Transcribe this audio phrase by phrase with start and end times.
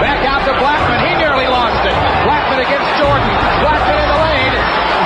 [0.00, 1.00] Back out to Blackman.
[1.08, 1.96] He nearly lost it.
[2.28, 3.32] Blackman against Jordan.
[3.64, 4.54] Blackman in the lane.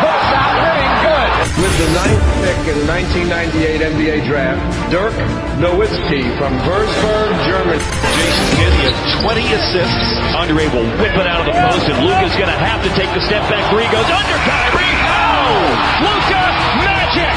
[0.02, 0.92] Hooks out winning.
[1.06, 1.30] Good.
[1.62, 4.58] With the ninth pick in the 1998 NBA draft,
[4.90, 5.14] Dirk
[5.62, 7.78] Nowitzki from Würzburg, Germany.
[8.18, 10.06] Jason Kidd, he has 20 assists.
[10.34, 13.10] Andre will whip it out of the post, and Luca's going to have to take
[13.14, 13.86] the step back three.
[13.94, 14.94] Goes under Kyrie.
[15.06, 15.70] Oh!
[16.02, 16.42] Luca
[16.82, 17.34] magic!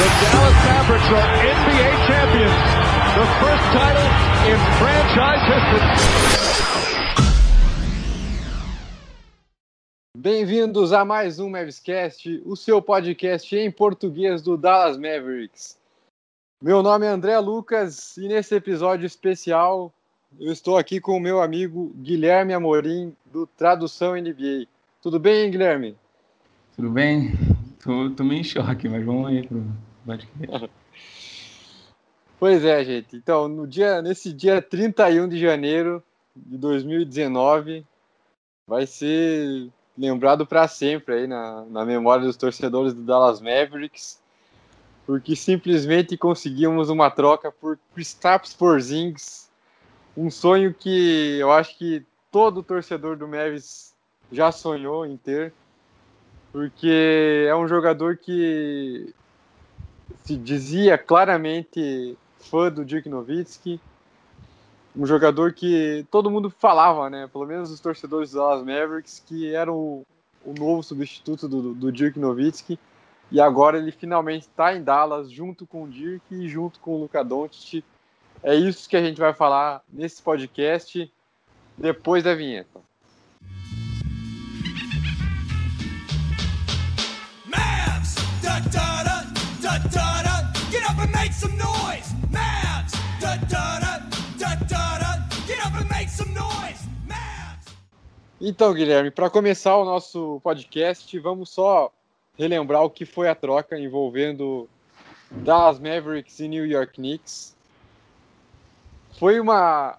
[0.00, 2.58] The Dallas Mavericks are NBA champions.
[3.12, 4.08] The first title
[4.48, 6.73] in franchise history.
[10.24, 15.78] Bem-vindos a mais um Mavscast, o seu podcast em português do Dallas Mavericks.
[16.62, 19.92] Meu nome é André Lucas e nesse episódio especial
[20.40, 24.66] eu estou aqui com o meu amigo Guilherme Amorim do Tradução NBA.
[25.02, 25.94] Tudo bem, Guilherme?
[26.74, 27.32] Tudo bem?
[27.82, 29.62] Tô, tô meio em choque, mas vamos aí pro
[30.06, 30.70] podcast.
[32.40, 33.14] Pois é, gente.
[33.14, 36.02] Então, no dia, nesse dia 31 de janeiro
[36.34, 37.84] de 2019,
[38.66, 44.20] vai ser lembrado para sempre aí na, na memória dos torcedores do Dallas Mavericks,
[45.06, 49.50] porque simplesmente conseguimos uma troca por Kristaps Porzingis,
[50.16, 53.94] um sonho que eu acho que todo torcedor do Mavericks
[54.32, 55.52] já sonhou em ter,
[56.52, 59.12] porque é um jogador que
[60.24, 63.80] se dizia claramente fã do Dirk Nowitzki,
[64.96, 67.28] um jogador que todo mundo falava, né?
[67.32, 70.06] Pelo menos os torcedores do Dallas Mavericks, que era o,
[70.44, 72.78] o novo substituto do, do Dirk Nowitzki.
[73.30, 77.00] E agora ele finalmente está em Dallas, junto com o Dirk e junto com o
[77.00, 77.84] Luka Doncic.
[78.42, 81.10] É isso que a gente vai falar nesse podcast,
[81.76, 82.80] depois da vinheta.
[98.46, 101.90] Então, Guilherme, para começar o nosso podcast, vamos só
[102.38, 104.68] relembrar o que foi a troca envolvendo
[105.30, 107.56] Dallas Mavericks e New York Knicks.
[109.18, 109.96] Foi uma,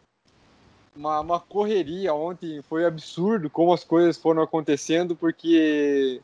[0.95, 6.22] uma, uma correria ontem, foi absurdo como as coisas foram acontecendo, porque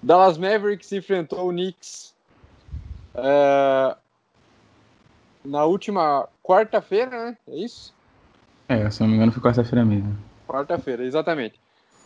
[0.00, 2.14] Dallas Mavericks enfrentou o Knicks
[3.16, 3.96] é,
[5.44, 7.36] na última quarta-feira, né?
[7.48, 7.92] É isso?
[8.68, 10.16] É, se não me engano foi quarta-feira mesmo.
[10.46, 11.60] Quarta-feira, exatamente.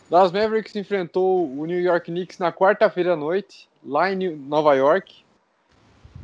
[0.09, 5.23] Dallas Mavericks enfrentou o New York Knicks na quarta-feira à noite, lá em Nova York.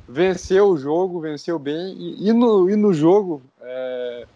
[0.09, 1.95] Venceu o jogo, venceu bem.
[1.97, 4.27] E, e no, e no jogo, é,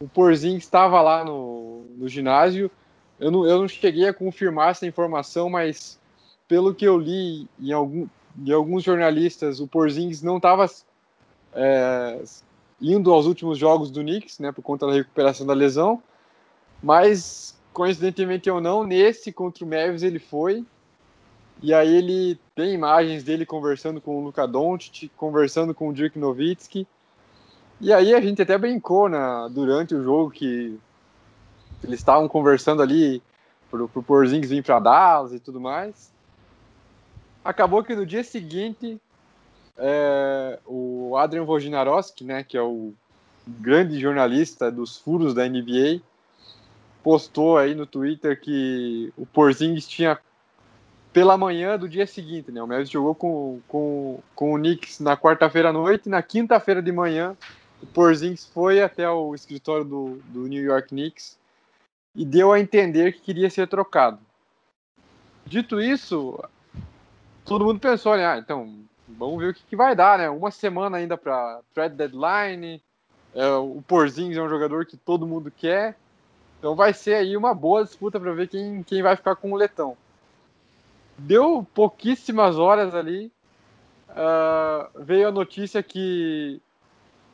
[0.00, 2.70] o Porzingis estava lá no, no ginásio.
[3.18, 5.98] Eu não, eu não cheguei a confirmar essa informação, mas
[6.46, 10.66] pelo que eu li em, algum, de alguns jornalistas, o Porzingis não estava
[11.54, 12.22] é,
[12.80, 16.02] indo aos últimos jogos do Knicks, né, por conta da recuperação da lesão.
[16.82, 20.64] Mas, coincidentemente ou não, nesse contra o Mavis ele foi.
[21.62, 26.18] E aí ele tem imagens dele conversando com o Luka Doncic, conversando com o Dirk
[26.18, 26.86] Nowitzki.
[27.80, 30.78] E aí a gente até brincou na, durante o jogo que
[31.82, 33.22] eles estavam conversando ali
[33.70, 36.10] pro, pro Porzingis vir para Dallas e tudo mais.
[37.44, 39.00] Acabou que no dia seguinte
[39.76, 42.92] é, o Adrian Wojnarowski, né, que é o
[43.46, 46.00] grande jornalista dos furos da NBA,
[47.06, 50.18] postou aí no Twitter que o Porzingis tinha
[51.12, 52.60] pela manhã do dia seguinte, né?
[52.60, 56.90] O Mavis jogou com, com, com o Knicks na quarta-feira à noite, na quinta-feira de
[56.90, 57.36] manhã
[57.80, 61.38] o Porzingis foi até o escritório do, do New York Knicks
[62.12, 64.18] e deu a entender que queria ser trocado.
[65.46, 66.42] Dito isso,
[67.44, 68.26] todo mundo pensou, né?
[68.26, 70.28] Ah, então vamos ver o que, que vai dar, né?
[70.28, 72.82] Uma semana ainda para trade deadline.
[73.32, 75.96] É, o Porzingis é um jogador que todo mundo quer.
[76.66, 79.56] Então vai ser aí uma boa disputa para ver quem, quem vai ficar com o
[79.56, 79.96] letão.
[81.16, 83.30] Deu pouquíssimas horas ali.
[84.08, 86.60] ah, veio a notícia que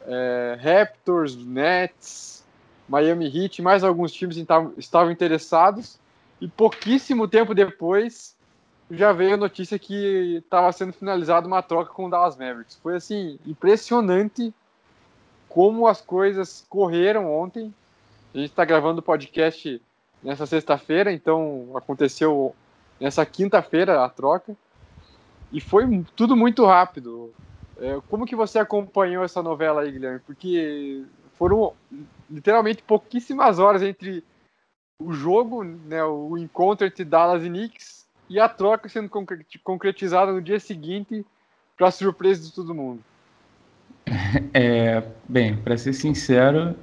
[0.02, 2.44] é, Raptors, Nets,
[2.86, 4.36] Miami Heat, mais alguns times
[4.76, 5.98] estavam interessados.
[6.38, 8.36] E pouquíssimo tempo depois
[8.90, 12.78] já veio a notícia que estava sendo finalizada uma troca com o Dallas Mavericks.
[12.82, 14.52] Foi assim impressionante
[15.48, 17.72] como as coisas correram ontem.
[18.34, 19.80] A gente está gravando o podcast
[20.22, 22.54] nessa sexta-feira, então aconteceu
[22.98, 24.56] nessa quinta-feira a troca
[25.52, 27.32] e foi tudo muito rápido.
[27.78, 30.20] É, como que você acompanhou essa novela aí, Guilherme?
[30.20, 31.74] Porque foram
[32.30, 34.24] literalmente pouquíssimas horas entre
[34.98, 40.32] o jogo, né, o encontro entre Dallas e Knicks e a troca sendo concre- concretizada
[40.32, 41.26] no dia seguinte
[41.76, 43.02] para surpresa de todo mundo.
[44.54, 46.74] É, bem, para ser sincero,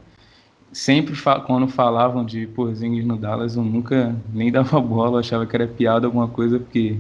[0.72, 5.56] sempre fa quando falavam de Porzingis no Dallas, eu nunca nem dava bola, achava que
[5.56, 7.00] era piada alguma coisa, porque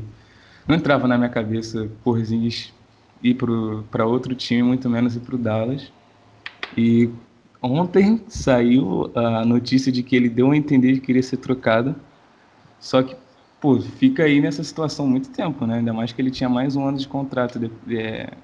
[0.68, 2.74] não entrava na minha cabeça Porzingis
[3.21, 3.36] ir
[3.89, 5.92] para outro time, muito menos ir para o Dallas.
[6.77, 7.10] E
[7.62, 11.95] ontem saiu a notícia de que ele deu a entender que queria ser trocado,
[12.80, 13.16] só que
[13.60, 15.77] pô, fica aí nessa situação muito tempo, né?
[15.80, 18.38] Ainda mais que ele tinha mais um ano de contrato, de, de, é,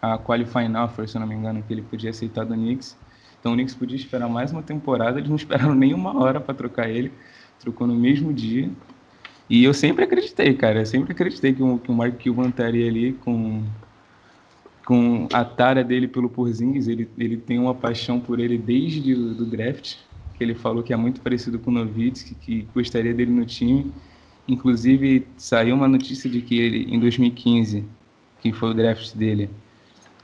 [0.00, 3.01] a qualifying offer, se eu não me engano, que ele podia aceitar do Knicks.
[3.42, 6.54] Então o Knicks podia esperar mais uma temporada, eles não esperaram nem uma hora para
[6.54, 7.10] trocar ele,
[7.58, 8.70] trocou no mesmo dia.
[9.50, 12.88] E eu sempre acreditei, cara, eu sempre acreditei que, o, que o Mark Cuban estaria
[12.88, 13.64] ali com,
[14.86, 19.34] com a tara dele pelo Porzingis, ele, ele tem uma paixão por ele desde o
[19.34, 19.96] do draft,
[20.38, 23.92] que ele falou que é muito parecido com o Nowitzki, que gostaria dele no time.
[24.46, 27.84] Inclusive, saiu uma notícia de que ele, em 2015,
[28.40, 29.50] que foi o draft dele,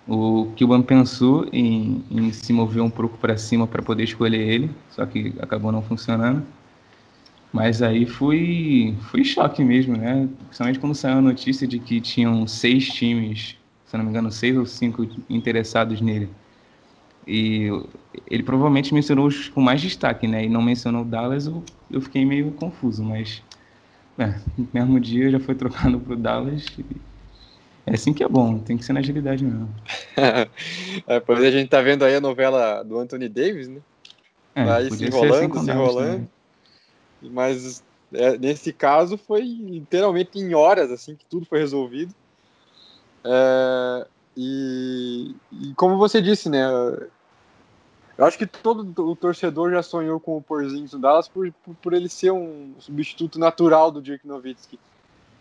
[0.08, 4.70] o Kilban pensou em, em se mover um pouco para cima para poder escolher ele,
[4.90, 6.42] só que acabou não funcionando.
[7.52, 10.26] Mas aí foi, foi choque mesmo, né?
[10.46, 13.56] Principalmente quando saiu a notícia de que tinham seis times,
[13.86, 16.30] se não me engano, seis ou cinco interessados nele.
[17.26, 17.68] E
[18.26, 20.46] ele provavelmente mencionou os com mais destaque, né?
[20.46, 23.42] E não mencionou o Dallas, eu, eu fiquei meio confuso, mas
[24.16, 26.66] é, no mesmo dia já foi trocado para o Dallas.
[27.88, 29.74] É assim que é bom, tem que ser na agilidade mesmo.
[31.06, 33.80] é, pois a gente tá vendo aí a novela do Anthony Davis, né?
[34.54, 36.28] É, vai se enrolando, assim se enrolando.
[37.22, 37.82] Mas
[38.12, 42.14] é, nesse caso foi literalmente em horas assim que tudo foi resolvido.
[43.24, 44.06] É,
[44.36, 46.66] e, e, como você disse, né?
[48.18, 51.74] Eu acho que todo o torcedor já sonhou com o Porzingis no Dallas por, por,
[51.76, 54.78] por ele ser um substituto natural do Dirk Nowitzki.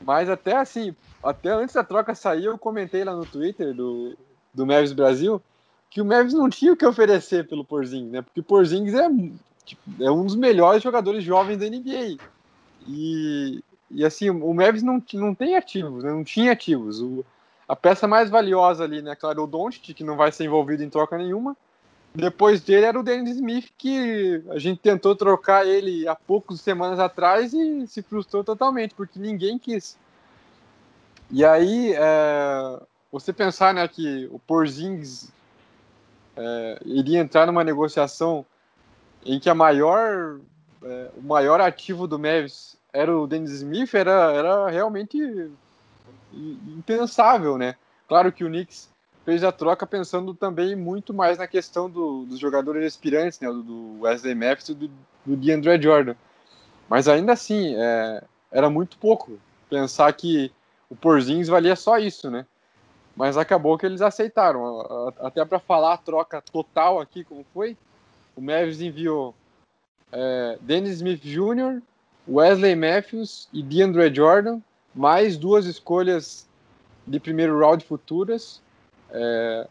[0.01, 4.17] Mas até assim, até antes da troca sair, eu comentei lá no Twitter do,
[4.53, 5.41] do Mavis Brasil
[5.89, 8.21] que o Mavis não tinha o que oferecer pelo Porzingis, né?
[8.21, 9.07] Porque o Porzingis é,
[9.65, 12.17] tipo, é um dos melhores jogadores jovens da NBA.
[12.87, 16.11] E, e assim, o Mavis não, não tem ativos, né?
[16.11, 17.01] não tinha ativos.
[17.01, 17.25] O,
[17.67, 19.15] a peça mais valiosa ali, né?
[19.15, 21.55] Claro, o Doncic, que não vai ser envolvido em troca nenhuma.
[22.17, 26.97] Depois dele era o Dennis Smith, que a gente tentou trocar ele há poucas semanas
[26.97, 29.95] atrás e se frustrou totalmente, porque ninguém quis.
[31.29, 32.81] E aí, é,
[33.11, 35.31] você pensar né, que o Porzingis
[36.35, 38.43] é, iria entrar numa negociação
[39.23, 40.39] em que a maior,
[40.81, 45.51] é, o maior ativo do Mavis era o Dennis Smith, era, era realmente
[46.33, 47.75] impensável, né?
[48.07, 48.89] Claro que o Knicks
[49.27, 53.97] fez a troca pensando também muito mais na questão do, dos jogadores aspirantes, né, do
[53.99, 54.89] Wesley Matthews e do,
[55.25, 56.15] do DeAndre Jordan.
[56.87, 59.37] Mas ainda assim, é, era muito pouco
[59.69, 60.49] pensar que
[60.89, 62.45] o Porzingis valia só isso, né?
[63.17, 65.11] Mas acabou que eles aceitaram.
[65.19, 67.75] Até para falar a troca total aqui, como foi,
[68.33, 69.35] o Mavis enviou
[70.09, 71.81] é, Dennis Smith Jr.,
[72.25, 74.61] Wesley Matthews e DeAndre Jordan,
[74.95, 76.47] mais duas escolhas
[77.05, 78.61] de primeiro round futuras,
[79.11, 79.67] é,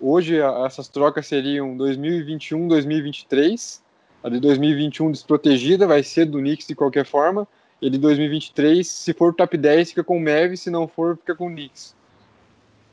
[0.00, 3.82] hoje essas trocas seriam 2021, 2023.
[4.22, 7.46] A de 2021 desprotegida vai ser do Knicks de qualquer forma.
[7.80, 11.34] E de 2023, se for top 10, fica com o Mavis, se não for, fica
[11.34, 11.96] com o Knicks.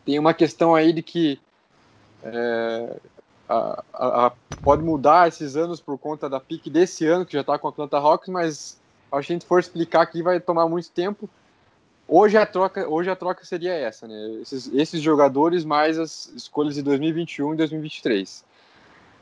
[0.03, 1.39] Tem uma questão aí de que
[2.23, 2.97] é,
[3.47, 4.31] a, a,
[4.63, 7.69] pode mudar esses anos por conta da pique desse ano, que já está com a
[7.69, 8.79] Atlanta Hawks, mas
[9.11, 11.29] a gente for explicar aqui vai tomar muito tempo.
[12.11, 14.39] Hoje a troca, hoje a troca seria essa, né?
[14.41, 18.43] Esses, esses jogadores mais as escolhas de 2021 e 2023.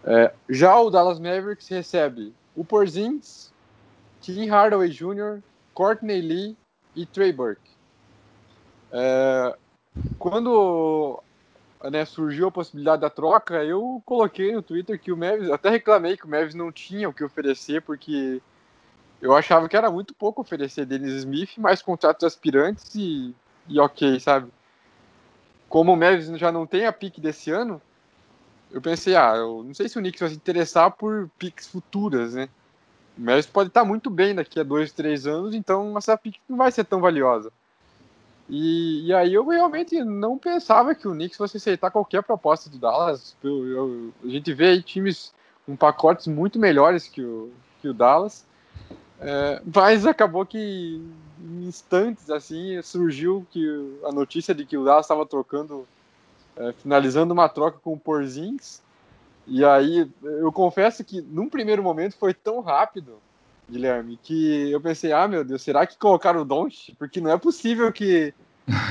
[0.06, 3.52] É, já o Dallas Mavericks recebe o Porzingis,
[4.22, 5.42] Tim Hardaway Jr.,
[5.74, 6.58] Courtney Lee
[6.96, 7.60] e Trey Burke.
[8.90, 9.54] É,
[10.18, 11.22] quando
[11.92, 16.16] né, surgiu a possibilidade da troca, eu coloquei no Twitter que o Mavis, até reclamei
[16.16, 18.42] que o Mavis não tinha o que oferecer, porque
[19.22, 23.34] eu achava que era muito pouco oferecer Dennis Smith, mais contratos aspirantes e,
[23.68, 24.52] e ok, sabe?
[25.68, 27.82] Como o Mavis já não tem a pique desse ano,
[28.72, 32.34] eu pensei, ah, eu não sei se o Knicks vai se interessar por piques futuras,
[32.34, 32.50] né?
[33.18, 36.58] O Mavis pode estar muito bem daqui a dois, três anos, então essa pique não
[36.58, 37.52] vai ser tão valiosa.
[38.50, 42.78] E, e aí eu realmente não pensava que o Knicks fosse aceitar qualquer proposta do
[42.78, 43.36] Dallas.
[43.44, 45.34] Eu, eu, a gente vê aí times
[45.66, 48.46] com pacotes muito melhores que o, que o Dallas.
[49.20, 51.02] É, mas acabou que
[51.40, 55.88] em instantes assim surgiu que a notícia de que o Dallas estava trocando,
[56.56, 58.82] é, finalizando uma troca com o Porzingis.
[59.48, 63.18] E aí eu confesso que num primeiro momento foi tão rápido,
[63.70, 66.96] Guilherme, que eu pensei, ah meu Deus, será que colocaram o Don't?
[67.00, 68.34] Porque não é possível que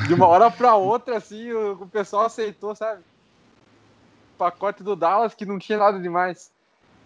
[0.06, 3.00] de uma hora para outra assim o, o pessoal aceitou, sabe?
[4.34, 6.50] O pacote do Dallas que não tinha nada demais.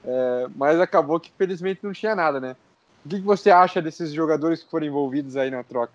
[0.05, 2.57] É, mas acabou que felizmente não tinha nada, né?
[3.05, 5.93] O que, que você acha desses jogadores que foram envolvidos aí na troca?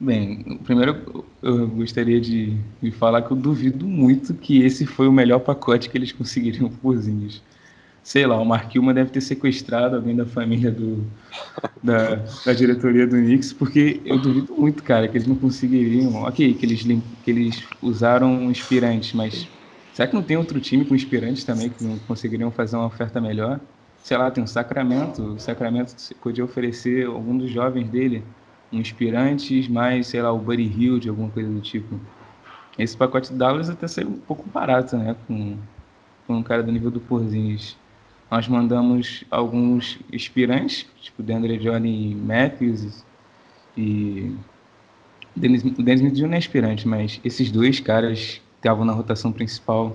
[0.00, 5.12] Bem, primeiro eu gostaria de, de falar que eu duvido muito que esse foi o
[5.12, 7.42] melhor pacote que eles conseguiriam por Zinhos.
[8.04, 11.04] Sei lá, o Marquilma deve ter sequestrado alguém da família do,
[11.82, 12.16] da,
[12.46, 16.22] da diretoria do Knicks, porque eu duvido muito, cara, que eles não conseguiriam.
[16.22, 16.82] Ok, que eles,
[17.24, 19.48] que eles usaram inspirantes, mas
[19.92, 23.20] será que não tem outro time com inspirantes também que não conseguiriam fazer uma oferta
[23.20, 23.60] melhor?
[24.08, 25.34] Sei lá, tem o Sacramento.
[25.34, 28.24] O Sacramento podia oferecer algum dos jovens dele
[28.72, 32.00] um inspirantes, mais, sei lá, o Buddy Hill, de alguma coisa do tipo.
[32.78, 35.14] Esse pacote de Dallas até saiu um pouco barato, né?
[35.26, 35.58] Com,
[36.26, 37.76] com um cara do nível do Porzingis.
[38.30, 43.04] Nós mandamos alguns inspirantes, tipo DeAndre e Matthews
[43.76, 44.34] e
[45.36, 49.94] o Dennis Smith não é inspirante, mas esses dois caras estavam na rotação principal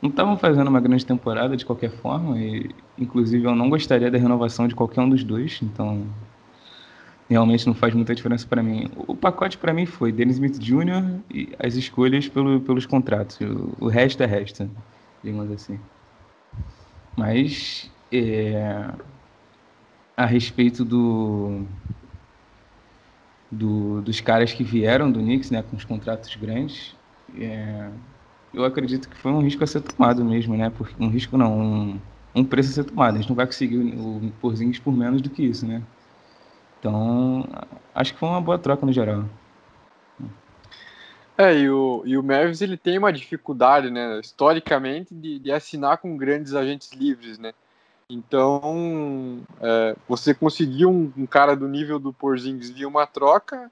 [0.00, 4.18] não estavam fazendo uma grande temporada de qualquer forma e inclusive eu não gostaria da
[4.18, 6.06] renovação de qualquer um dos dois, então
[7.28, 8.88] realmente não faz muita diferença para mim.
[8.96, 11.20] O pacote para mim foi Dennis Smith Jr.
[11.30, 13.40] e as escolhas pelo, pelos contratos.
[13.40, 14.70] O, o resto é resto,
[15.22, 15.78] digamos assim.
[17.16, 18.88] Mas é,
[20.16, 21.64] a respeito do,
[23.50, 26.94] do, dos caras que vieram do Knicks, né, com os contratos grandes,
[27.38, 27.90] é,
[28.52, 30.70] eu acredito que foi um risco a ser tomado mesmo, né?
[30.70, 32.00] Porque um risco não, um,
[32.34, 33.14] um preço a ser tomado.
[33.14, 35.82] A gente não vai conseguir o, Porzingis por menos do que isso, né?
[36.78, 37.48] Então,
[37.94, 39.24] acho que foi uma boa troca no geral.
[41.38, 45.98] É, e o, e o Mavis ele tem uma dificuldade, né, historicamente, de, de assinar
[45.98, 47.52] com grandes agentes livres, né?
[48.08, 53.70] Então, é, você conseguir um, um, cara do nível do Porzingis via uma troca,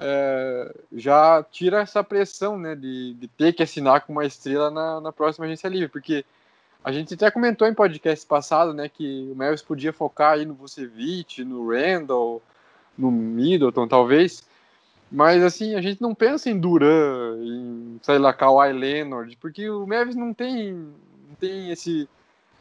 [0.00, 5.00] é, já tira essa pressão, né, de, de ter que assinar com uma estrela na,
[5.00, 6.24] na próxima agência livre, porque
[6.84, 10.54] a gente até comentou em podcast passado, né, que o Mavis podia focar aí no
[10.54, 12.40] Vucevic, no Randall,
[12.96, 14.44] no Middleton, talvez.
[15.10, 19.86] Mas, assim, a gente não pensa em Duran, em, sei lá, Kawhi Leonard, porque o
[19.86, 22.08] Mavis não tem, não tem esse,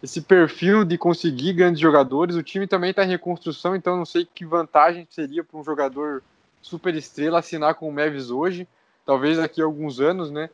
[0.01, 2.35] esse perfil de conseguir grandes jogadores.
[2.35, 6.23] O time também está em reconstrução, então não sei que vantagem seria para um jogador
[6.65, 8.67] super estrela assinar com o Mavis hoje.
[9.05, 10.49] Talvez daqui a alguns anos, né?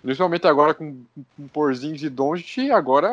[0.00, 1.04] Principalmente agora com,
[1.36, 3.08] com Porzingis e Doncic, agora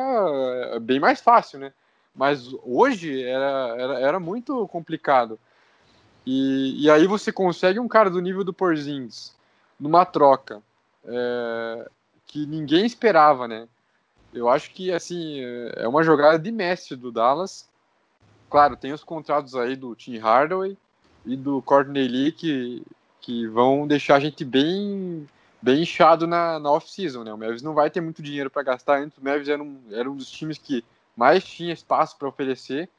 [0.72, 1.74] é bem mais fácil, né?
[2.16, 5.38] Mas hoje era, era, era muito complicado.
[6.26, 9.36] E, e, aí você consegue um cara do nível do Porzingis
[9.78, 10.62] numa troca
[11.06, 11.90] é,
[12.26, 13.68] que ninguém esperava, né?
[14.34, 15.42] Eu acho que assim
[15.76, 17.68] é uma jogada de mestre do Dallas.
[18.50, 20.78] Claro, tem os contratos aí do Tim Hardaway
[21.28, 22.84] e do Courtney Lee que,
[23.22, 25.28] que vão deixar a gente bem
[25.62, 27.34] bem inchado na, na off-season, né?
[27.34, 29.00] O Mavis não vai ter muito dinheiro para gastar.
[29.00, 30.84] Antes o Mavis era um, era um dos times que
[31.16, 32.90] mais tinha espaço para oferecer.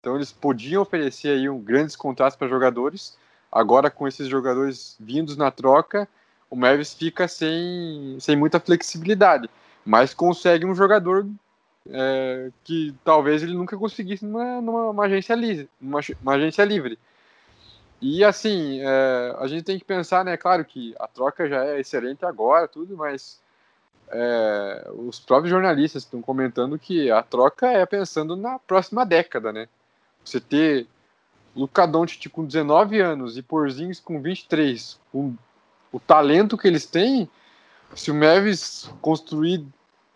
[0.00, 3.16] Então eles podiam oferecer aí um, grandes contratos para jogadores.
[3.50, 6.08] Agora com esses jogadores vindos na troca,
[6.50, 9.48] o Mavis fica sem, sem muita flexibilidade,
[9.84, 11.26] mas consegue um jogador
[11.88, 16.98] é, que talvez ele nunca conseguisse numa, numa agência, li, numa, uma agência livre.
[18.00, 20.36] E assim, é, a gente tem que pensar, né?
[20.36, 23.40] Claro que a troca já é excelente agora, tudo, mas
[24.10, 29.68] é, os próprios jornalistas estão comentando que a troca é pensando na próxima década, né?
[30.24, 30.86] Você ter
[31.54, 35.34] Luca Doncic com 19 anos e Porzingis com 23, com
[35.92, 37.28] o talento que eles têm,
[37.94, 39.64] se o Mavis construir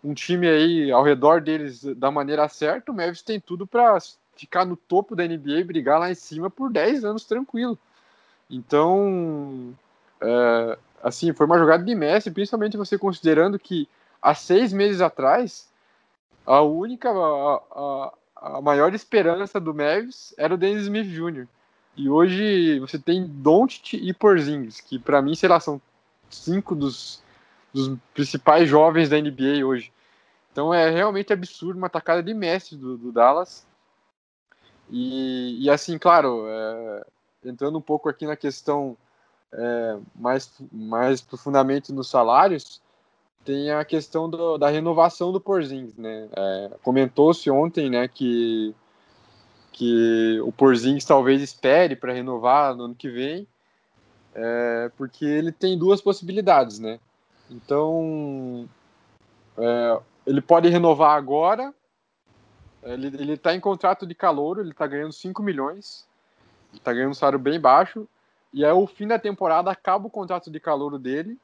[0.03, 3.97] um time aí ao redor deles da maneira certa, o Mavis tem tudo para
[4.35, 7.77] ficar no topo da NBA e brigar lá em cima por 10 anos tranquilo.
[8.49, 9.73] Então,
[10.21, 13.87] é, assim, foi uma jogada de Messi, principalmente você considerando que
[14.21, 15.69] há seis meses atrás,
[16.45, 21.47] a única, a, a, a maior esperança do Mavis era o Dennis Smith Jr.
[21.97, 25.81] E hoje você tem Doncic e Porzingis, que para mim, sei lá, são
[26.29, 27.23] cinco dos,
[27.73, 29.91] dos principais jovens da NBA hoje.
[30.51, 33.65] Então é realmente absurdo uma tacada de Messi do, do Dallas.
[34.89, 37.05] E, e assim, claro, é,
[37.45, 38.95] entrando um pouco aqui na questão
[39.51, 42.81] é, mais, mais profundamente nos salários,
[43.43, 46.27] tem a questão do, da renovação do Porzingis, né?
[46.35, 48.75] É, Comentou-se ontem, né, que
[49.71, 53.45] que o Porzingis talvez espere para renovar no ano que vem,
[54.33, 56.97] é, porque ele tem duas possibilidades, né?
[57.51, 58.69] Então,
[59.57, 61.73] é, ele pode renovar agora
[62.93, 66.05] ele, está em contrato de calor, ele está ganhando 5 milhões.
[66.71, 68.07] Ele tá ganhando um salário bem baixo.
[68.53, 71.37] E aí, o fim da temporada, acaba o contrato de calor dele.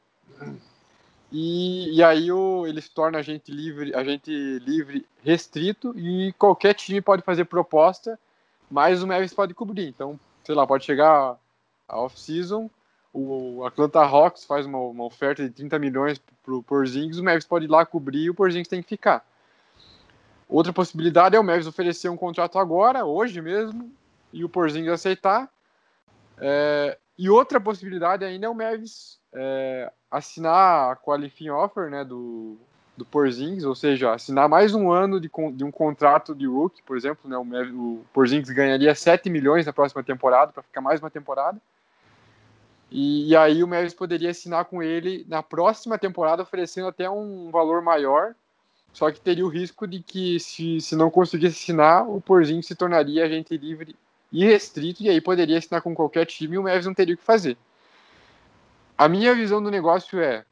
[1.31, 7.01] E, e aí o, ele se torna agente livre, agente livre restrito e qualquer time
[7.01, 8.19] pode fazer proposta,
[8.69, 9.87] mas o Mavis pode cobrir.
[9.87, 11.37] Então, sei lá, pode chegar
[11.87, 12.69] a off-season,
[13.13, 17.65] o Atlanta Hawks faz uma, uma, oferta de 30 milhões pro Porzingis, o Mavis pode
[17.65, 19.25] ir lá cobrir e o Porzingis tem que ficar.
[20.51, 23.89] Outra possibilidade é o Mavis oferecer um contrato agora, hoje mesmo,
[24.33, 25.49] e o Porzingis aceitar.
[26.37, 32.57] É, e outra possibilidade ainda é o Mavis é, assinar a qualifying offer né, do,
[32.97, 36.97] do Porzingis, ou seja, assinar mais um ano de, de um contrato de rookie, por
[36.97, 41.09] exemplo, né, o, o Porzingis ganharia 7 milhões na próxima temporada, para ficar mais uma
[41.09, 41.57] temporada.
[42.91, 47.49] E, e, aí o Mavis poderia assinar com ele na próxima temporada, oferecendo até um
[47.49, 48.35] valor maior,
[48.93, 52.75] só que teria o risco de que, se, se não conseguisse assinar, o Porzingis se
[52.75, 53.95] tornaria agente livre
[54.31, 57.17] e restrito, e aí poderia assinar com qualquer time e o Mavis não teria o
[57.17, 57.57] que fazer.
[58.97, 60.45] A minha visão do negócio é: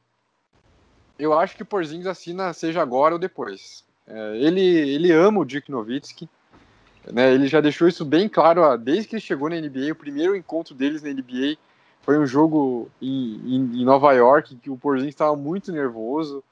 [1.18, 3.84] eu acho que o Porzingis assina seja agora ou depois.
[4.08, 6.28] É, ele, ele ama o Dirk Nowitzki,
[7.12, 9.92] né, ele já deixou isso bem claro ó, desde que ele chegou na NBA.
[9.92, 11.58] O primeiro encontro deles na NBA
[12.02, 16.44] foi um jogo em, em, em Nova York que o Porzingis estava muito nervoso.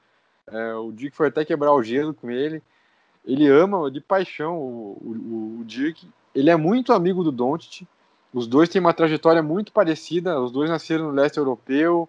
[0.52, 2.62] É, o Dirk foi até quebrar o gelo com ele.
[3.24, 6.08] Ele ama de paixão o, o, o Dirk.
[6.34, 7.86] Ele é muito amigo do Doncic.
[8.32, 12.08] Os dois têm uma trajetória muito parecida, os dois nasceram no leste europeu,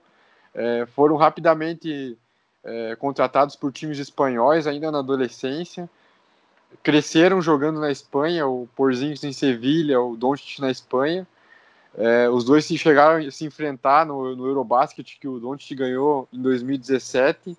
[0.54, 2.18] é, foram rapidamente
[2.64, 5.90] é, contratados por times espanhóis ainda na adolescência,
[6.84, 11.26] cresceram jogando na Espanha, o Porzingis em Sevilha, o Doncic na Espanha.
[11.98, 16.28] É, os dois se chegaram a se enfrentar no, no Eurobasket que o Doncic ganhou
[16.32, 17.58] em 2017.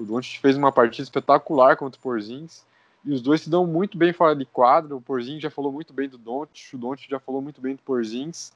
[0.00, 2.64] O Doncic fez uma partida espetacular contra o Porzingis.
[3.04, 4.96] E os dois se dão muito bem fora de quadro.
[4.96, 7.82] O Porzingis já falou muito bem do Doncic, o Doncic já falou muito bem do
[7.82, 8.52] Porzingis.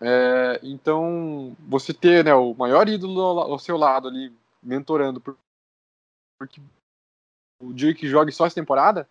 [0.00, 6.60] É, então, você ter né, o maior ídolo ao seu lado ali, mentorando, porque
[7.60, 9.08] o Dirk joga só essa temporada,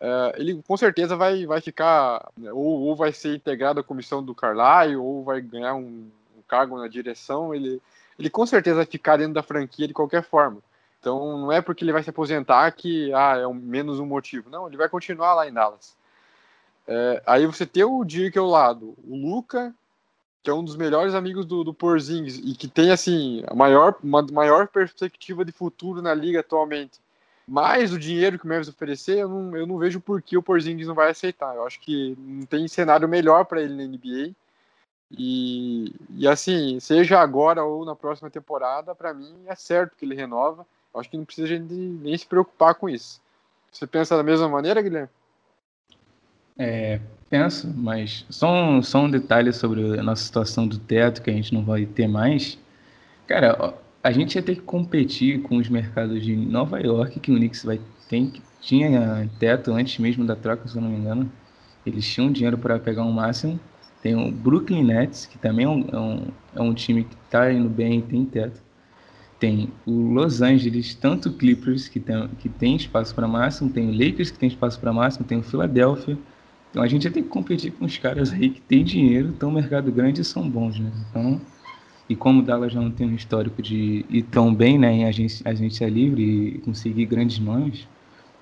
[0.00, 4.22] é, ele com certeza vai, vai ficar, né, ou, ou, vai ser integrado à comissão
[4.22, 7.54] do Carlyle, ou vai ganhar um, um cargo na direção.
[7.54, 7.80] Ele,
[8.18, 10.58] ele com certeza vai ficar dentro da franquia de qualquer forma.
[11.00, 14.50] Então não é porque ele vai se aposentar que ah, é um, menos um motivo.
[14.50, 15.96] Não, ele vai continuar lá em Dallas.
[16.86, 19.74] É, aí você tem o Dirk ao lado, o Luca,
[20.42, 23.94] que é um dos melhores amigos do, do Porzingis e que tem assim a maior,
[24.02, 26.98] uma maior perspectiva de futuro na liga atualmente.
[27.46, 30.42] Mais o dinheiro que o Memphis oferecer, eu não, eu não vejo por que o
[30.42, 31.54] Porzingis não vai aceitar.
[31.54, 34.34] Eu acho que não tem cenário melhor para ele na NBA.
[35.10, 40.14] E, e assim, seja agora ou na próxima temporada, para mim é certo que ele
[40.14, 40.66] renova.
[40.94, 43.20] Acho que não precisa gente nem se preocupar com isso.
[43.70, 45.08] Você pensa da mesma maneira, Guilherme?
[46.58, 51.30] É, penso, mas só um, só um detalhe sobre a nossa situação do teto, que
[51.30, 52.58] a gente não vai ter mais.
[53.26, 57.36] Cara, a gente ia ter que competir com os mercados de Nova York, que o
[57.36, 61.30] Knicks vai, tem, tinha teto antes mesmo da troca, se eu não me engano.
[61.86, 63.60] Eles tinham dinheiro para pegar um máximo.
[64.02, 67.52] Tem o Brooklyn Nets, que também é um, é um, é um time que está
[67.52, 68.60] indo bem e tem teto
[69.38, 73.92] tem o Los Angeles, tanto Clippers, que tem, que tem espaço para máximo, tem o
[73.92, 76.18] Lakers, que tem espaço para máximo, tem o Philadelphia.
[76.70, 79.56] Então a gente tem que competir com os caras aí que tem dinheiro, estão no
[79.56, 80.90] mercado grande e são bons, né?
[81.08, 81.40] Então,
[82.08, 85.04] e como o Dallas já não tem um histórico de ir tão bem né, em
[85.04, 87.86] agência, agência livre e conseguir grandes nomes,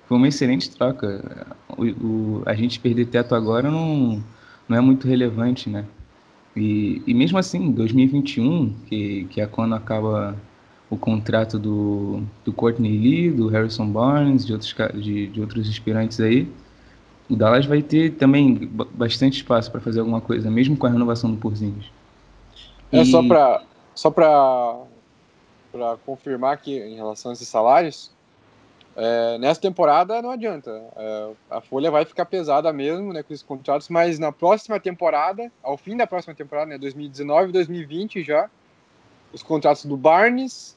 [0.07, 1.47] foi uma excelente troca.
[1.77, 4.23] O, o, a gente perder teto agora não,
[4.67, 5.85] não é muito relevante, né?
[6.55, 10.35] E, e mesmo assim, 2021, que, que é quando acaba
[10.89, 16.19] o contrato do, do Courtney Lee, do Harrison Barnes, de outros, de, de outros aspirantes
[16.19, 16.49] aí,
[17.29, 18.55] o Dallas vai ter também
[18.93, 21.91] bastante espaço para fazer alguma coisa, mesmo com a renovação do Porzingis.
[22.91, 23.61] É só para
[23.93, 24.77] só para
[25.71, 28.11] para confirmar que em relação a esses salários,
[28.99, 30.71] é, nessa temporada não adianta.
[30.95, 35.51] É, a folha vai ficar pesada mesmo, né, com esses contratos, mas na próxima temporada,
[35.61, 38.49] ao fim da próxima temporada, né, 2019 2020 já,
[39.31, 40.75] os contratos do Barnes,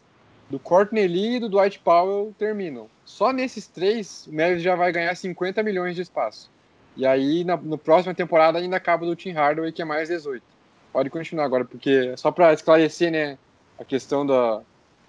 [0.50, 2.90] do Courtney Lee e do Dwight Powell terminam.
[3.06, 6.50] Só nesses três, o Mavis já vai ganhar 50 milhões de espaço.
[6.96, 10.42] E aí, na, na próxima temporada, ainda acaba do Tim Hardaway, que é mais 18.
[10.92, 13.38] Pode continuar agora, porque só para esclarecer né,
[13.78, 14.60] a questão da,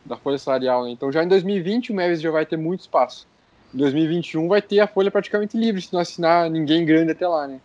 [0.06, 0.84] da folha salarial.
[0.84, 0.92] Né?
[0.92, 3.28] Então, já em 2020, o Mavis já vai ter muito espaço.
[3.74, 7.48] Em 2021, vai ter a folha praticamente livre, se não assinar ninguém grande até lá,
[7.48, 7.60] né?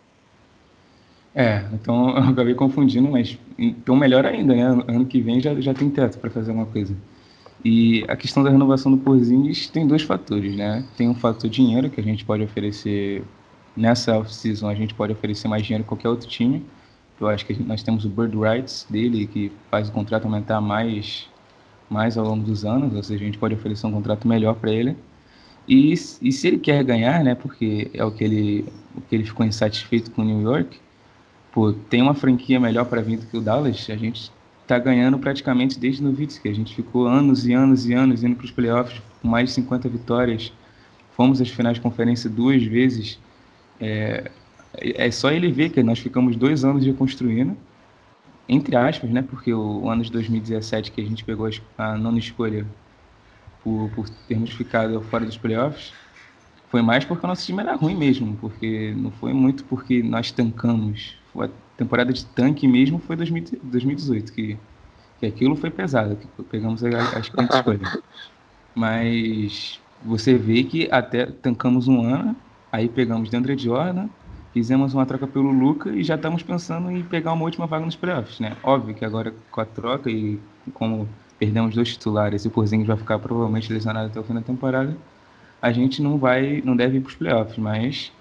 [1.35, 4.83] É, então eu acabei confundindo, mas então melhor ainda, né?
[4.87, 6.95] Ano que vem já, já tem teto para fazer alguma coisa.
[7.63, 10.83] E a questão da renovação do Porzingis tem dois fatores, né?
[10.95, 13.23] Tem um fator dinheiro que a gente pode oferecer
[13.75, 16.65] nessa off-season, a gente pode oferecer mais dinheiro que qualquer outro time.
[17.19, 21.27] Eu acho que nós temos o bird rights dele que faz o contrato aumentar mais
[21.89, 24.71] mais ao longo dos anos, ou seja, a gente pode oferecer um contrato melhor para
[24.71, 24.95] ele.
[25.67, 29.23] E, e se ele quer ganhar, né, porque é o que ele, o que ele
[29.23, 30.79] ficou insatisfeito com o New York,
[31.51, 35.17] pô, tem uma franquia melhor para vir do que o Dallas, a gente está ganhando
[35.17, 36.49] praticamente desde Nowitzki.
[36.49, 39.55] A gente ficou anos e anos e anos indo para os playoffs com mais de
[39.55, 40.51] 50 vitórias.
[41.15, 43.17] Fomos às finais de conferência duas vezes.
[43.79, 44.29] É,
[44.75, 47.57] é só ele ver que nós ficamos dois anos reconstruindo,
[48.47, 49.21] entre aspas, né?
[49.21, 52.65] Porque o, ano de 2017 que a gente pegou a, nona escolha
[53.63, 55.93] por, por termos ficado fora dos playoffs,
[56.69, 60.31] foi mais porque o nosso time era ruim mesmo, porque não foi muito porque nós
[60.31, 61.15] tancamos.
[61.37, 64.57] A temporada de tanque mesmo foi 2018, que,
[65.19, 67.97] que aquilo foi pesado, que pegamos as quinta escolhas.
[68.75, 72.35] Mas você vê que até tancamos um ano,
[72.71, 74.09] aí pegamos Deandre Jordan,
[74.57, 77.95] fizemos uma troca pelo Luca e já estamos pensando em pegar uma última vaga nos
[77.95, 78.57] playoffs, né?
[78.63, 80.39] Óbvio que agora com a troca e
[80.73, 84.41] como perdemos dois titulares e o Porzingis vai ficar provavelmente lesionado até o fim da
[84.41, 84.97] temporada,
[85.61, 88.11] a gente não vai, não deve ir para os playoffs, mas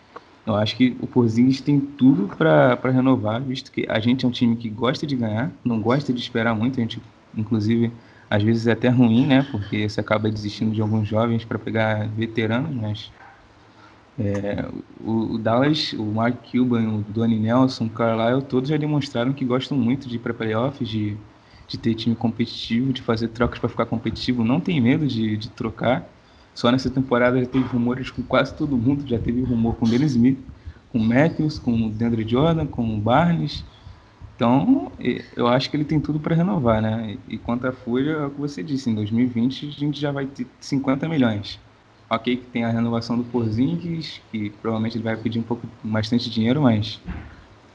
[0.47, 4.31] eu acho que o Porzingis tem tudo para renovar, visto que a gente é um
[4.31, 7.01] time que gosta de ganhar, não gosta de esperar muito, a gente,
[7.35, 7.91] inclusive,
[8.29, 9.47] às vezes é até ruim, né?
[9.51, 13.11] Porque você acaba desistindo de alguns jovens para pegar veteranos, mas
[14.19, 14.67] é,
[15.05, 19.45] o, o, Dallas, o Mark Cuban, o Donnie Nelson, o Carlisle, todos já demonstraram que
[19.45, 21.17] gostam muito de ir para playoffs, de,
[21.69, 25.51] de ter time competitivo, de fazer trocas para ficar competitivo, não tem medo de, de
[25.51, 26.09] trocar.
[26.55, 30.13] Só nessa temporada já teve rumores com quase todo mundo, já teve rumor com Dennis
[30.13, 30.39] Smith,
[30.91, 33.63] com Matthews, com o Deandre Jordan, com o Barnes.
[34.35, 34.91] Então,
[35.37, 37.19] eu acho que ele tem tudo para renovar, né?
[37.29, 40.25] E quanto à Folha, é o que você disse, em 2020 a gente já vai
[40.25, 41.59] ter 50 milhões.
[42.09, 46.31] Ok que tem a renovação do Porzingis, que provavelmente ele vai pedir um pouco, bastante
[46.31, 47.01] dinheiro, mas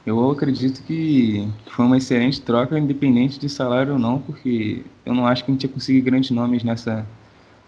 [0.06, 5.28] eu acredito que foi uma excelente troca, independente de salário ou não, porque eu não
[5.28, 7.06] acho que a gente ia conseguir grandes nomes nessa,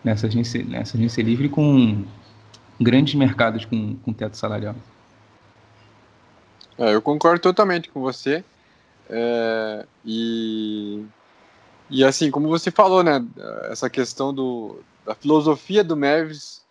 [0.03, 2.03] nessa, agência, nessa agência livre com
[2.79, 4.75] grandes mercados com, com teto salarial.
[6.77, 8.43] É, eu concordo totalmente com você.
[9.09, 11.03] É, e,
[11.89, 13.23] e assim, como você falou, né,
[13.69, 16.63] essa questão do, da filosofia do Mavis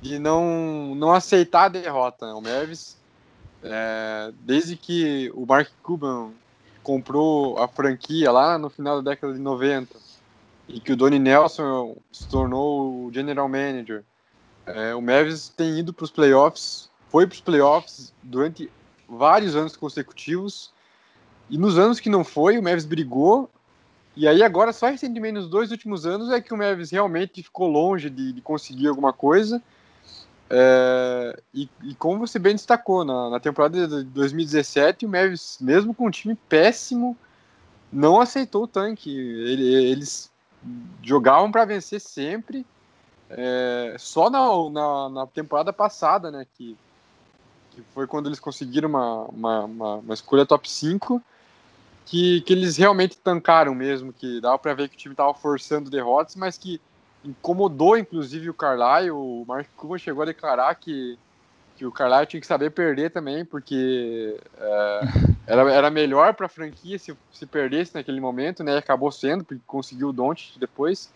[0.00, 2.26] de não, não aceitar a derrota.
[2.26, 2.32] Né?
[2.32, 2.96] O Mavis,
[3.62, 6.30] é, desde que o Mark Cuban
[6.82, 9.96] comprou a franquia lá no final da década de 90
[10.68, 14.04] e que o Donnie Nelson se tornou o general manager,
[14.66, 18.70] é, o Mavis tem ido para os playoffs, foi para os playoffs durante
[19.08, 20.72] vários anos consecutivos
[21.50, 23.50] e nos anos que não foi, o Mavis brigou
[24.16, 27.68] e aí agora, só recentemente, nos dois últimos anos, é que o Mavis realmente ficou
[27.68, 29.62] longe de, de conseguir alguma coisa.
[30.52, 35.94] É, e, e, como você bem destacou, na, na, temporada de 2017, o Mavis, mesmo
[35.94, 37.16] com um time péssimo,
[37.92, 39.10] não aceitou o tanque.
[39.10, 40.30] Ele, eles
[41.02, 42.66] jogavam para vencer sempre.
[43.28, 46.76] É, só na, na, na, temporada passada, né, que,
[47.70, 51.22] que foi quando eles conseguiram uma, uma, uma, uma escolha top 5,
[52.06, 55.90] que, que eles realmente tancaram mesmo, que dava para ver que o time estava forçando
[55.90, 56.80] derrotas, mas que
[57.24, 59.10] incomodou inclusive o Carlyle.
[59.10, 61.18] O Mark Cuban chegou a declarar que,
[61.76, 65.00] que o Carlyle tinha que saber perder também, porque é,
[65.46, 68.78] era, era melhor para a franquia se, se perdesse naquele momento, né?
[68.78, 71.12] Acabou sendo, porque conseguiu o Don't depois.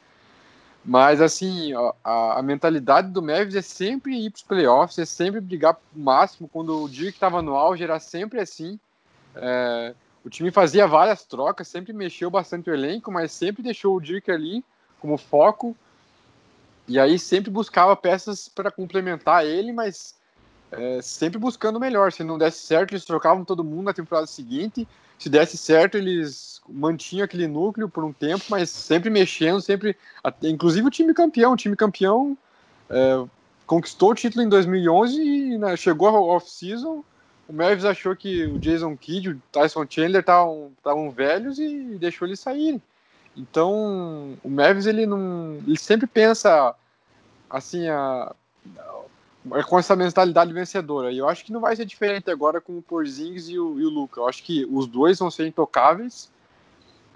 [0.85, 1.73] Mas, assim,
[2.05, 5.99] a, a, mentalidade do Mavis é sempre ir para os playoffs, é sempre brigar o
[5.99, 6.47] máximo.
[6.47, 8.79] Quando o dia que estava no auge era sempre assim.
[9.35, 9.95] É,
[10.25, 14.31] o time fazia várias trocas, sempre mexeu bastante o elenco, mas sempre deixou o Dirk
[14.31, 14.65] ali
[14.99, 15.77] como foco.
[16.89, 20.15] E aí sempre buscava peças para complementar ele, mas
[20.73, 22.11] é, sempre buscando melhor.
[22.11, 24.89] Se não desse certo, eles trocavam todo mundo na temporada seguinte.
[25.19, 29.97] Se desse certo, eles mantinham aquele núcleo por um tempo, mas sempre mexendo, sempre.
[30.43, 31.53] Inclusive o time campeão.
[31.53, 32.37] O time campeão
[32.89, 33.25] é,
[33.67, 37.05] conquistou o título em 2011 e né, chegou ao off-season
[37.49, 42.41] o Mavis achou que o Jason Kidd, o Tyson Chandler estavam velhos e deixou eles
[42.41, 42.81] saírem.
[43.37, 46.75] Então, o Mavis ele não, ele sempre pensa
[47.51, 48.35] assim a,
[49.51, 51.13] a, com essa mentalidade vencedora.
[51.13, 53.85] E eu acho que não vai ser diferente agora com o Porzingis e o, e
[53.85, 54.21] o Luca.
[54.21, 56.33] Eu acho que os dois vão ser intocáveis.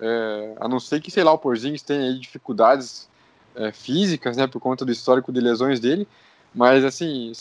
[0.00, 3.08] É, a não ser que, sei lá, o Porzingis tenha dificuldades
[3.54, 6.06] é, físicas, né, por conta do histórico de lesões dele.
[6.54, 7.32] Mas, assim,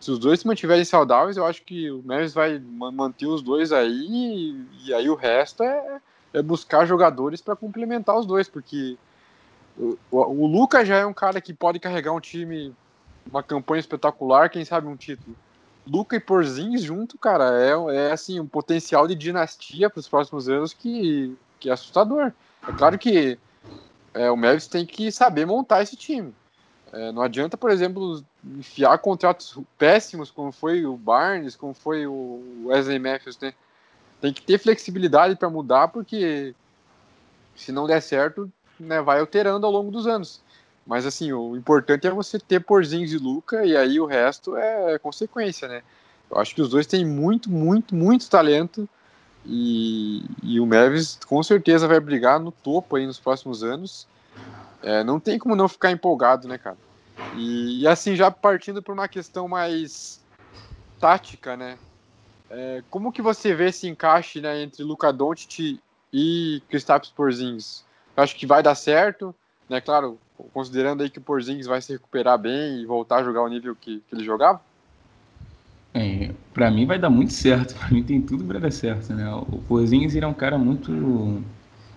[0.00, 3.72] se os dois se mantiverem saudáveis, eu acho que o Mavis vai manter os dois
[3.72, 6.00] aí e, aí o resto é,
[6.32, 8.96] é buscar jogadores para complementar os dois, porque
[9.76, 12.74] o, o, o Lucas já é um cara que pode carregar um time,
[13.30, 15.36] uma campanha espetacular, quem sabe um título.
[15.86, 20.48] Luca e Porzins junto, cara, é, é assim um potencial de dinastia para os próximos
[20.48, 22.30] anos que, que é assustador.
[22.66, 23.38] É claro que
[24.12, 26.34] é, o Mavis tem que saber montar esse time.
[26.92, 32.64] É, não adianta, por exemplo, enfiar contratos péssimos, como foi o Barnes, como foi o
[32.66, 33.52] Wesley Matthews, né?
[34.20, 36.54] Tem que ter flexibilidade para mudar, porque
[37.54, 40.40] se não der certo, né, vai alterando ao longo dos anos.
[40.86, 44.98] Mas assim, o importante é você ter Porzingis e Luca, e aí o resto é
[44.98, 45.82] consequência, né?
[46.30, 48.88] Eu acho que os dois têm muito, muito, muito talento.
[49.44, 54.06] E, e o Mavis com certeza vai brigar no topo aí nos próximos anos.
[54.82, 56.76] É, não tem como não ficar empolgado, né, cara?
[57.32, 60.20] E, e assim, já partindo para uma questão mais
[60.98, 61.78] tática, né?
[62.50, 65.78] É, como que você vê esse encaixe né, entre Luca Doncic
[66.12, 67.84] e Kristaps Porzingis?
[68.16, 69.34] Eu acho que vai dar certo,
[69.68, 69.80] né?
[69.80, 70.18] Claro,
[70.52, 73.76] considerando aí que o Porzingis vai se recuperar bem e voltar a jogar o nível
[73.76, 74.60] que, que ele jogava.
[75.92, 77.74] É, para mim vai dar muito certo.
[77.78, 79.28] Para mim tem tudo para dar certo, né?
[79.34, 81.42] O Porzingis é um cara muito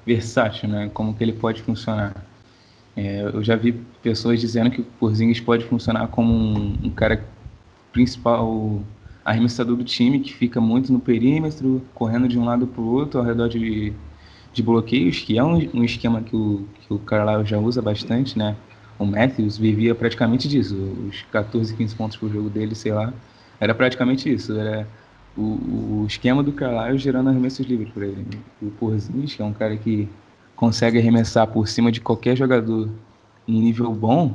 [0.05, 0.89] versátil, né?
[0.93, 2.13] Como que ele pode funcionar.
[2.95, 7.23] É, eu já vi pessoas dizendo que o Porzingis pode funcionar como um, um, cara
[7.93, 8.82] principal
[9.23, 13.19] arremessador do time, que fica muito no perímetro, correndo de um lado para o outro
[13.19, 13.93] ao redor de,
[14.54, 18.38] de bloqueios, que é um, um esquema que o, que o Carlisle já usa bastante,
[18.38, 18.56] né?
[18.99, 20.75] O Matthews vivia praticamente disso,
[21.08, 23.13] os 14, 15 pontos por jogo dele, sei lá,
[23.60, 24.88] era praticamente isso, era
[25.36, 28.27] o, o esquema do Carlisle gerando arremessos livres para ele.
[28.62, 30.10] O Porzingis, que é um cara que
[30.62, 32.88] consegue arremessar por cima de qualquer jogador
[33.47, 34.32] em nível bom,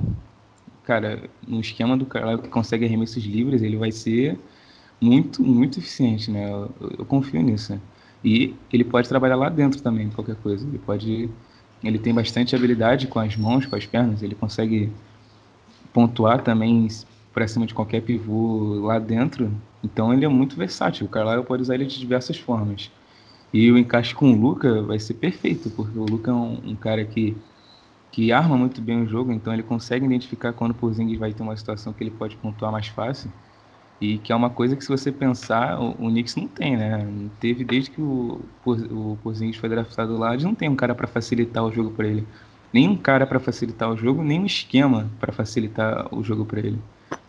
[0.82, 4.36] cara, no esquema do cara que consegue arremessos livres, ele vai ser
[5.00, 6.50] muito, muito eficiente, né?
[6.50, 7.80] Eu, eu, confio nisso.
[8.24, 10.66] E ele pode trabalhar lá dentro também, qualquer coisa.
[10.66, 11.30] Ele pode,
[11.84, 14.20] ele tem bastante habilidade com as mãos, com as pernas.
[14.20, 14.92] Ele consegue
[15.92, 16.88] pontuar também
[17.32, 19.48] para cima de qualquer pivô lá dentro.
[19.80, 21.06] Então ele é muito versátil.
[21.06, 22.90] O Carlisle pode usar ele de diversas formas.
[23.52, 26.76] E o encaixe com o Luca vai ser perfeito, porque o Luca é um, um,
[26.76, 27.36] cara que,
[28.12, 31.42] que arma muito bem o jogo, então ele consegue identificar quando o Porzingis vai ter
[31.42, 33.30] uma situação que ele pode pontuar mais fácil.
[34.00, 37.06] E que é uma coisa que, se você pensar, o, o Knicks não tem, né?
[37.40, 41.64] Teve desde que o, o Porzingis foi draftado lá, não tem um cara para facilitar
[41.64, 42.26] o jogo para ele.
[42.72, 46.60] Nem um cara para facilitar o jogo, nem um esquema para facilitar o jogo para
[46.60, 46.78] ele.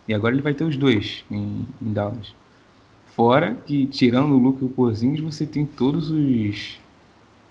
[0.08, 2.36] E agora ele vai ter os dois em, em Dallas.
[3.18, 6.80] Fora que, tirando o Luke e o Porzingis, você tem todos os,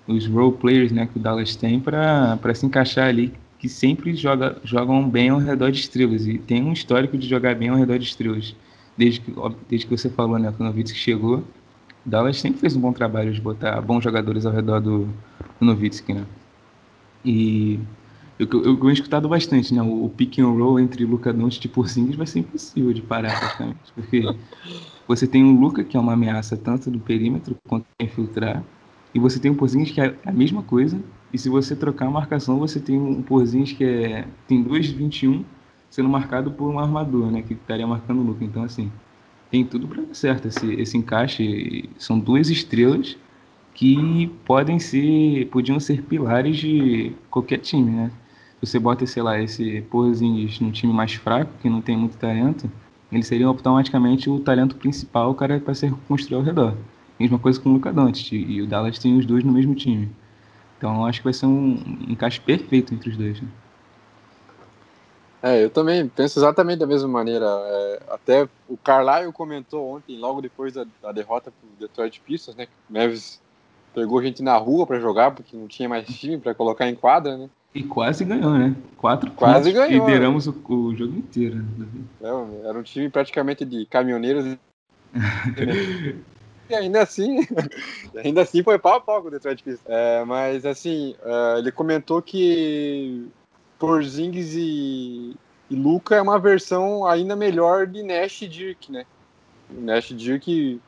[0.07, 4.57] os role players né, que o Dallas tem para se encaixar ali, que sempre joga,
[4.62, 6.24] jogam bem ao redor de estrelas.
[6.24, 8.55] E tem um histórico de jogar bem ao redor de estrelas.
[8.96, 9.35] Desde que,
[9.68, 11.42] desde que você falou, né, que o Novitsky chegou,
[12.05, 15.07] Dallas sempre fez um bom trabalho de botar bons jogadores ao redor do,
[15.59, 16.24] do Novitsky, né?
[17.24, 17.81] E
[18.38, 19.83] eu, eu, eu tenho escutado bastante, né?
[19.83, 23.38] O, o pick and roll entre Luca Doncic e Porzingis vai ser impossível de parar
[23.38, 24.22] praticamente, porque
[25.09, 28.62] você tem o Luca, que é uma ameaça tanto do perímetro quanto infiltrar.
[29.14, 31.01] E você tem o Porzingis, que é a mesma coisa.
[31.33, 35.42] E se você trocar a marcação, você tem um Porzingis que é, tem 2,21
[35.88, 37.42] sendo marcado por um armador, né?
[37.42, 38.44] Que estaria marcando o Luca.
[38.44, 38.92] Então, assim,
[39.51, 41.88] tem tudo para dar certo esse, esse encaixe.
[41.96, 43.16] São duas estrelas
[43.72, 48.11] que podem ser, podiam ser pilares de qualquer time, né?
[48.61, 52.71] Você bota, sei lá, esse Porzingis num time mais fraco, que não tem muito talento,
[53.12, 56.75] eles seriam automaticamente o talento principal, o cara para ser construído ao redor.
[57.19, 57.92] Mesma coisa com o Luca
[58.33, 60.11] e o Dallas tem os dois no mesmo time.
[60.77, 63.40] Então acho que vai ser um encaixe perfeito entre os dois.
[63.40, 63.49] Né?
[65.42, 67.47] É, eu também penso exatamente da mesma maneira.
[67.47, 72.57] É, até o Carlisle comentou ontem, logo depois da, da derrota para o Detroit Pistons,
[72.57, 72.66] né?
[72.66, 73.40] Que o Neves
[73.95, 77.37] pegou gente na rua para jogar, porque não tinha mais time para colocar em quadra,
[77.37, 77.49] né?
[77.77, 78.75] E quase ganhou, né?
[78.97, 79.89] Quatro quase pontos.
[79.89, 80.07] ganhou.
[80.07, 80.55] Lideramos né?
[80.67, 81.57] o, o, jogo inteiro.
[81.57, 81.87] Né?
[82.23, 84.57] É, era um time praticamente de caminhoneiros.
[86.71, 87.47] e ainda assim,
[88.17, 89.85] ainda assim foi pau a pau com o Detroit Pistons.
[89.87, 93.29] É, mas assim, uh, ele comentou que
[93.79, 95.37] Porzingis e,
[95.69, 99.05] e Luca é uma versão ainda melhor de Nash e Dirk, né?
[99.69, 100.81] O Nash e Dirk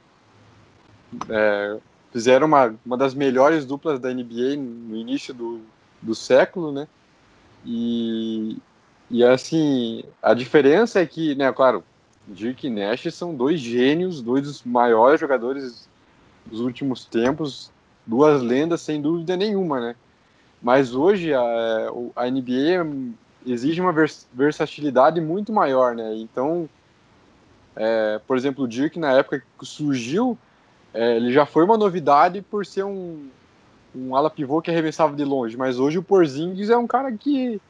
[1.28, 1.76] é,
[2.10, 5.60] fizeram uma, uma das melhores duplas da NBA no início do,
[6.00, 6.86] do século, né?
[7.64, 8.56] E,
[9.10, 11.84] e assim, a diferença é que, né, claro,
[12.26, 15.88] Dirk e Nash são dois gênios, dois dos maiores jogadores
[16.46, 17.70] dos últimos tempos,
[18.06, 19.96] duas lendas sem dúvida nenhuma, né?
[20.62, 21.42] Mas hoje a,
[22.16, 23.14] a NBA
[23.46, 23.94] exige uma
[24.32, 26.16] versatilidade muito maior, né?
[26.16, 26.68] Então,
[27.76, 30.36] é, por exemplo, o Dirk na época que surgiu,
[30.92, 33.28] é, ele já foi uma novidade por ser um,
[34.06, 37.60] um ala pivô que arremessava de longe, mas hoje o Porzingis é um cara que,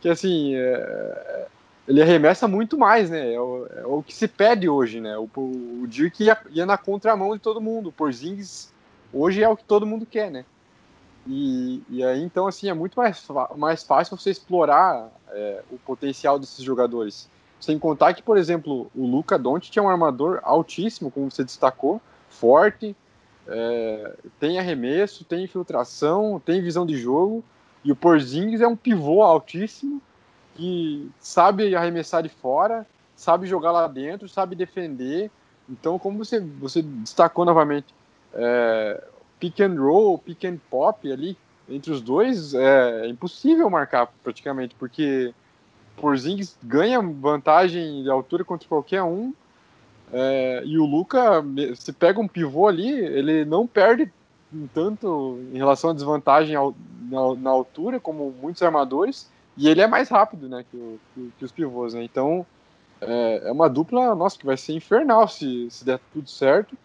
[0.00, 1.46] que assim, é,
[1.86, 3.34] ele arremessa muito mais, né?
[3.34, 5.16] É o, é o, que se pede hoje, né?
[5.18, 8.72] O, o Dirk ia, ia, na contramão de todo mundo, o Porzingis
[9.12, 10.44] hoje é o que todo mundo quer, né?
[11.26, 16.38] E, e aí, então, assim, é muito mais, mais fácil você explorar é, o potencial
[16.38, 17.28] desses jogadores.
[17.60, 22.00] Sem contar que, por exemplo, o Luca Doncic é um armador altíssimo, como você destacou,
[22.28, 22.96] forte,
[23.48, 27.42] é, tem arremesso, tem infiltração, tem visão de jogo,
[27.84, 30.00] e o Porzingis é um pivô altíssimo
[30.54, 35.30] que sabe arremessar de fora, sabe jogar lá dentro, sabe defender.
[35.68, 37.86] Então, como você, você destacou novamente,
[38.34, 39.02] é,
[39.40, 41.36] pick and roll, pick and pop ali,
[41.68, 45.34] entre os dois, é, é impossível marcar praticamente, porque
[45.96, 49.32] Porzingis ganha vantagem de altura contra qualquer um,
[50.12, 51.42] é, e o Luca,
[51.74, 54.12] se pega um pivô ali, ele não perde
[54.74, 56.74] tanto em relação à desvantagem ao,
[57.10, 61.32] na, na, altura, como muitos armadores, e ele é mais rápido né, que, o, que,
[61.38, 61.94] que os pivôs.
[61.94, 62.04] Né?
[62.04, 62.44] Então
[63.00, 66.76] é, é, uma dupla, nossa, que vai ser infernal se, se der tudo certo.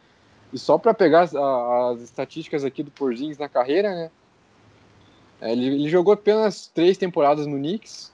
[0.53, 4.11] E só para pegar as, as, estatísticas aqui do Porzingis na carreira, né?
[5.41, 8.13] É, ele, ele, jogou apenas três temporadas no Knicks.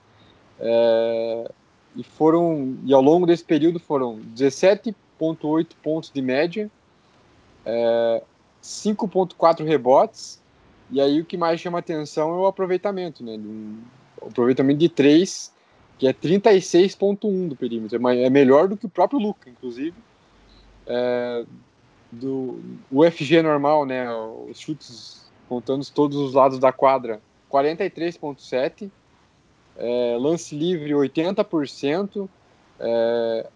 [0.58, 1.50] É,
[1.96, 6.70] e foram e ao longo desse período foram 17 5.8 pontos de média,
[7.64, 8.22] é,
[8.62, 10.42] 5.4 rebotes,
[10.90, 13.32] e aí o que mais chama atenção é o aproveitamento, né?
[13.32, 13.78] Um,
[14.22, 15.52] aproveitamento de 3,
[15.98, 19.94] que é 36.1 do perímetro, é, é melhor do que o próprio Luca, inclusive.
[20.86, 21.44] É,
[22.12, 24.06] do UFG normal, né?
[24.48, 28.90] Os chutes contando todos os lados da quadra, 43.7,
[29.76, 32.28] é, lance livre 80%,
[32.80, 33.46] é,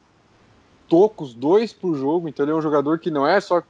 [0.89, 3.63] tocos, dois por jogo, então ele é um jogador que não é só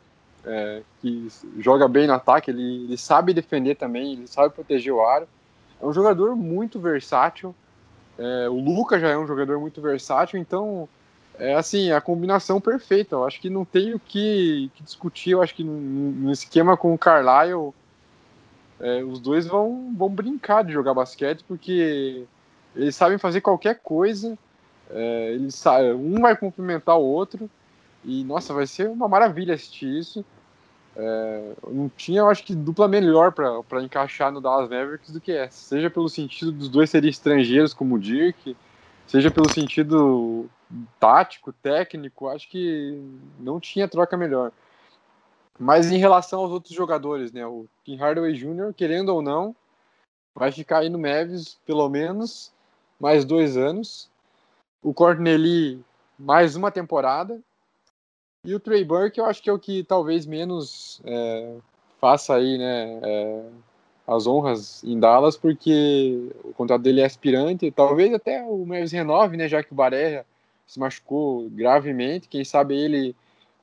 [0.44, 1.28] é, que
[1.58, 5.28] joga bem no ataque, ele, ele sabe defender também, ele sabe proteger o aro.
[5.80, 7.54] É um jogador muito versátil.
[8.18, 10.88] É, o Luca já é um jogador muito versátil, então
[11.38, 13.14] é assim, a combinação perfeita.
[13.14, 15.30] Eu acho que não tem o que, que discutir.
[15.30, 17.72] Eu acho que no, esquema com o Carlisle,
[18.80, 22.24] é, os dois vão, vão brincar de jogar basquete, porque
[22.74, 24.36] eles sabem fazer qualquer coisa.
[24.90, 25.62] É, eles,
[25.96, 27.48] um vai cumprimentar o outro.
[28.04, 30.24] E, nossa, vai ser uma maravilha assistir isso.
[30.96, 35.32] É, não tinha, eu acho que, dupla melhor para encaixar no Dallas Mavericks do que
[35.32, 35.56] essa.
[35.56, 38.56] Seja pelo sentido dos dois serem estrangeiros, como o Dirk,
[39.06, 40.48] seja pelo sentido
[40.98, 43.00] tático, técnico, acho que
[43.38, 44.52] não tinha troca melhor.
[45.58, 49.54] Mas em relação aos outros jogadores, né, o Tim Hardaway Jr., querendo ou não,
[50.34, 52.52] vai ficar aí no Mavis pelo menos
[53.00, 54.08] mais dois anos
[54.82, 55.82] o Corneli
[56.18, 57.40] mais uma temporada.
[58.44, 61.56] E o Trey Burke eu acho que é o que talvez menos é,
[62.00, 63.42] faça aí, né, é,
[64.06, 69.36] as honras em Dallas, porque o contrato dele é aspirante, talvez até o Mavis renove,
[69.36, 70.24] né, já que o Baré
[70.66, 73.14] se machucou gravemente, quem sabe ele,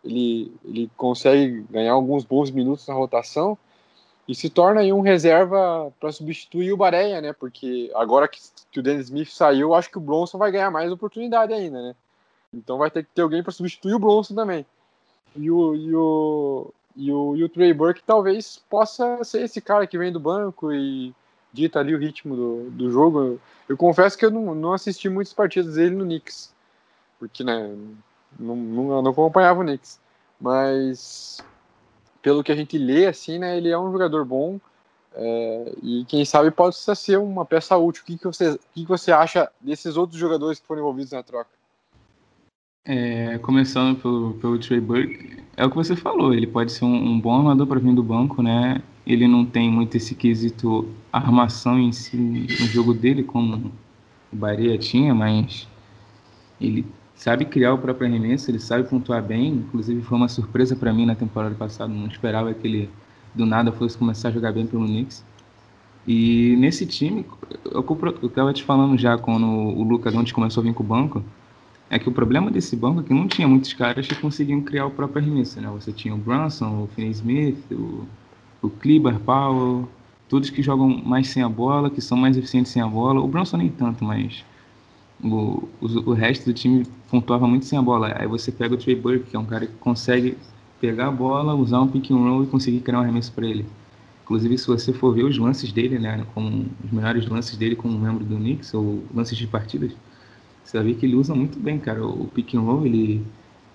[0.04, 3.58] ele, ele consegue ganhar alguns bons minutos na rotação,
[4.28, 7.34] e se torna aí um reserva para substituir o Bareia, né?
[7.34, 8.40] Porque agora que,
[8.72, 11.96] que o Dennis Smith saiu, acho que o Bronson vai ganhar mais oportunidade ainda, né?
[12.54, 14.66] Então vai ter que ter alguém para substituir o Bronson também.
[15.36, 19.86] E o, e o, e o, e o Trey Burke talvez possa ser esse cara
[19.86, 21.14] que vem do banco e
[21.54, 23.20] dita ali o ritmo do, do jogo.
[23.20, 26.52] Eu, eu confesso que eu não, não assisti muitas partidas dele no Knicks,
[27.20, 27.76] porque, né,
[28.40, 30.00] não, não, não acompanhava o Knicks.
[30.40, 31.44] Mas
[32.26, 34.60] pelo que a gente lê, assim, né, ele é um jogador bom
[35.14, 38.02] é, e quem sabe pode ser uma peça útil.
[38.02, 41.12] O que, que, você, o que, que você acha desses outros jogadores que foram envolvidos
[41.12, 41.52] na troca?
[42.84, 46.96] É, começando pelo, pelo Trey Burke, é o que você falou, ele pode ser um,
[46.96, 48.82] um bom armador para vir do banco, né?
[49.06, 53.72] Ele não tem muito esse quesito armação em si no jogo dele, como
[54.34, 55.68] o Barea tinha, mas
[56.60, 59.48] ele sabe criar o próprio arremesso, ele sabe pontuar bem.
[59.48, 61.92] Inclusive, foi uma surpresa para mim na temporada passada.
[61.92, 62.90] Não esperava que ele
[63.34, 65.24] do nada fosse começar a jogar bem pelo Knicks.
[66.08, 67.26] E nesse time,
[67.66, 67.86] eu
[68.24, 71.24] estava te falando já quando o Lucas Doncic começou a vir com o banco,
[71.90, 74.86] é que o problema desse banco é que não tinha muitos caras que conseguiam criar
[74.86, 75.70] o próprio arremesso, né?
[75.74, 78.06] Você tinha o Brunson, o Finney Smith, o,
[78.62, 79.90] o Kleber Powell,
[80.30, 83.20] todos que jogam mais sem a bola, que são mais eficientes sem a bola.
[83.20, 84.44] O Brunson nem tanto, mas
[85.24, 88.14] o, o, o, resto do time pontuava muito sem a bola.
[88.18, 90.38] Aí você pega o Trey Burke, que é um cara que consegue
[90.80, 93.66] pegar a bola, usar um pick and roll e conseguir criar um arremesso para ele.
[94.24, 97.98] Inclusive, se você for ver os lances dele, né, como os melhores lances dele como
[97.98, 99.92] membro do Knicks, ou lances de partidas,
[100.64, 102.06] você vai ver que ele usa muito bem, cara.
[102.06, 103.24] O pick and roll, ele,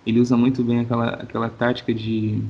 [0.04, 2.42] ele usa muito bem aquela, aquela tática de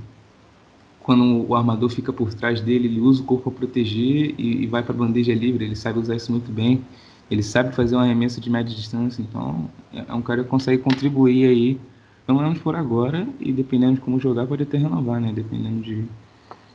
[1.01, 4.66] quando o armador fica por trás dele, ele usa o corpo para proteger e, e
[4.66, 5.64] vai para a bandeja livre.
[5.64, 6.82] Ele sabe usar isso muito bem.
[7.31, 11.47] Ele sabe fazer um arremesso de média distância, então é um cara que consegue contribuir
[11.49, 11.81] aí,
[12.26, 15.33] pelo menos por agora, e dependendo de como jogar, pode até renovar, né?
[15.33, 16.05] Dependendo de,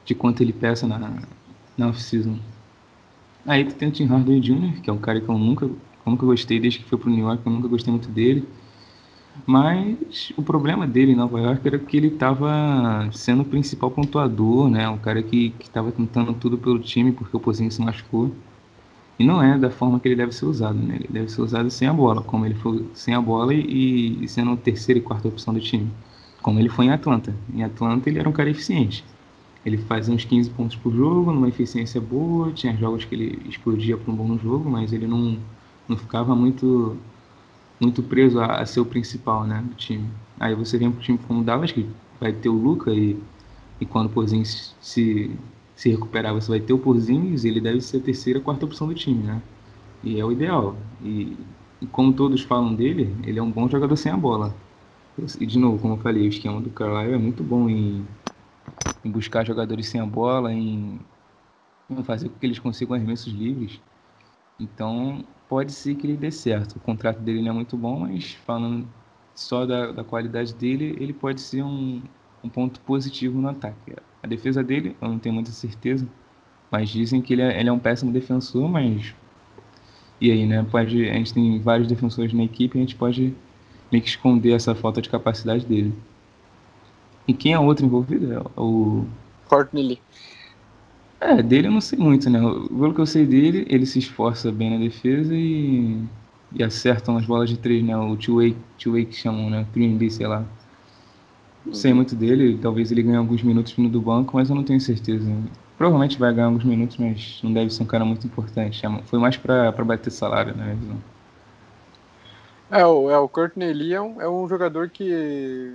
[0.05, 1.27] de quanto ele peça na,
[1.77, 2.39] na off-season.
[3.45, 5.79] Aí tu tem o Tim Hardaway Jr., que é um cara que eu nunca, eu
[6.05, 8.47] nunca gostei desde que foi pro New York, eu nunca gostei muito dele.
[9.45, 14.69] Mas o problema dele em Nova York era que ele estava sendo o principal pontuador,
[14.69, 14.87] né?
[14.89, 18.31] Um cara que estava tentando tudo pelo time porque o Pozinho se machucou.
[19.17, 20.95] E não é da forma que ele deve ser usado, né?
[20.95, 24.27] Ele deve ser usado sem a bola, como ele foi sem a bola e, e
[24.27, 25.89] sendo a terceira e quarta opção do time.
[26.41, 27.33] Como ele foi em Atlanta.
[27.53, 29.03] Em Atlanta ele era um cara eficiente.
[29.65, 33.97] Ele fazia uns 15 pontos por jogo, numa eficiência boa, tinha jogos que ele explodia
[33.97, 35.37] para um bom jogo, mas ele não,
[35.87, 36.97] não ficava muito
[37.79, 40.09] muito preso a, a ser o principal né, do time.
[40.39, 41.87] Aí você vem para um time como o Dallas, que
[42.19, 43.19] vai ter o Luca e,
[43.79, 45.31] e quando o Porzingis se,
[45.75, 48.95] se recuperar, você vai ter o Porzingis ele deve ser a terceira, quarta opção do
[48.95, 49.43] time, né?
[50.03, 50.87] E é o ideal.
[50.99, 51.47] E,
[51.81, 54.61] e como todos falam dele, ele é um bom jogador sem a bola.
[55.39, 58.07] E de novo, como eu falei, o esquema do Carlisle é muito bom em,
[59.03, 60.99] em buscar jogadores sem a bola, em,
[61.89, 63.81] em fazer com que eles consigam arremessos livres.
[64.59, 66.77] Então, pode ser que ele dê certo.
[66.77, 68.93] O contrato dele não é muito bom, mas falando
[69.35, 72.03] só da, da qualidade dele, ele pode ser um,
[72.45, 73.93] um ponto positivo no ataque.
[74.21, 76.07] A defesa dele, eu não tenho muita certeza,
[76.71, 79.13] mas dizem que ele é, ele é um péssimo defensor, mas.
[80.21, 80.65] E aí, né?
[80.69, 83.33] Pode, a gente tem vários defensores na equipe, a gente pode
[83.91, 85.93] meio que esconder essa falta de capacidade dele.
[87.27, 88.33] E quem é outro envolvido?
[88.33, 89.05] É o.
[89.47, 89.99] Courtney Lee.
[91.19, 92.39] É, dele eu não sei muito, né?
[92.39, 95.99] Pelo que eu sei dele, ele se esforça bem na defesa e,
[96.53, 97.97] e acertam as bolas de três, né?
[97.97, 99.65] O two-way two que chamam, né?
[99.73, 100.45] 3 sei lá.
[101.73, 104.79] Sei muito dele, talvez ele ganhe alguns minutos vindo do banco, mas eu não tenho
[104.79, 105.25] certeza.
[105.77, 108.81] Provavelmente vai ganhar alguns minutos, mas não deve ser um cara muito importante.
[109.05, 110.77] Foi mais pra bater salário, né?
[112.71, 115.73] É, o, é, o Courtney Lee é um, é um jogador que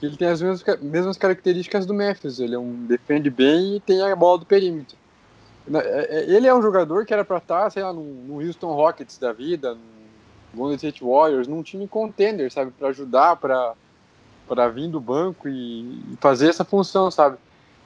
[0.00, 2.40] que ele tem as mesmas, mesmas características do Memphis.
[2.40, 4.96] Ele é um defende bem e tem a bola do perímetro.
[5.72, 8.72] É, é, ele é um jogador que era para estar, tá, sei lá, no, Houston
[8.72, 9.80] Rockets da vida, no
[10.54, 13.74] Golden State Warriors, num time contender, sabe, para ajudar, para
[14.50, 15.82] para vir do banco e,
[16.12, 17.38] e, fazer essa função, sabe?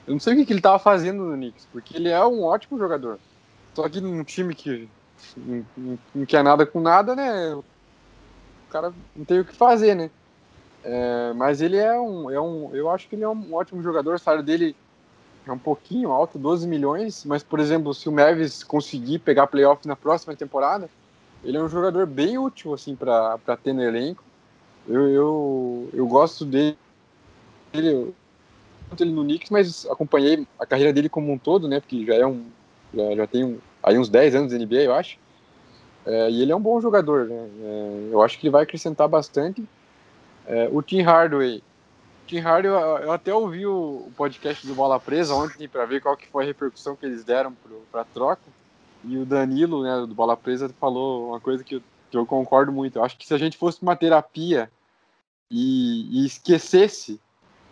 [0.06, 2.42] Eu não sei o que, que ele estava fazendo no Knicks, porque ele é um
[2.42, 3.18] ótimo jogador.
[3.74, 4.88] Só que num time que
[5.36, 7.54] não, não, quer nada com nada, né?
[7.54, 7.62] O
[8.70, 10.10] cara não tem o que fazer, né?
[10.82, 12.74] É, mas ele é um, é um.
[12.74, 14.14] Eu acho que ele é um ótimo jogador.
[14.14, 14.74] O salário dele
[15.46, 17.26] é um pouquinho alto, 12 milhões.
[17.26, 20.88] Mas, por exemplo, se o Mavis conseguir pegar playoff na próxima temporada,
[21.42, 24.24] ele é um jogador bem útil assim para ter no elenco.
[24.88, 26.76] Eu, eu, eu gosto dele.
[27.72, 28.14] Ele,
[28.98, 31.80] ele no Knicks, mas acompanhei a carreira dele como um todo, né?
[31.80, 32.44] Porque já é um.
[32.92, 35.18] Já, já tem um, aí uns 10 anos de NBA, eu acho.
[36.06, 37.48] É, e ele é um bom jogador, né?
[37.62, 39.64] É, eu acho que ele vai acrescentar bastante.
[40.46, 41.62] É, o Tim Hardaway.
[42.26, 46.28] Tim Hardaway, eu até ouvi o podcast do Bola Presa ontem para ver qual que
[46.28, 47.54] foi a repercussão que eles deram
[47.90, 48.42] para troca.
[49.02, 52.72] E o Danilo, né, do Bola Presa, falou uma coisa que eu, que eu concordo
[52.72, 52.98] muito.
[52.98, 54.70] Eu acho que se a gente fosse uma terapia
[55.56, 57.20] e, e esquecesse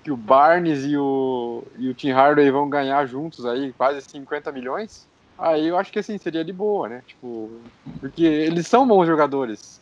[0.04, 4.52] que o Barnes e o, e o Tim Hardaway vão ganhar juntos aí quase 50
[4.52, 7.02] milhões, aí eu acho que assim seria de boa, né?
[7.04, 7.50] Tipo,
[7.98, 9.80] porque eles são bons jogadores.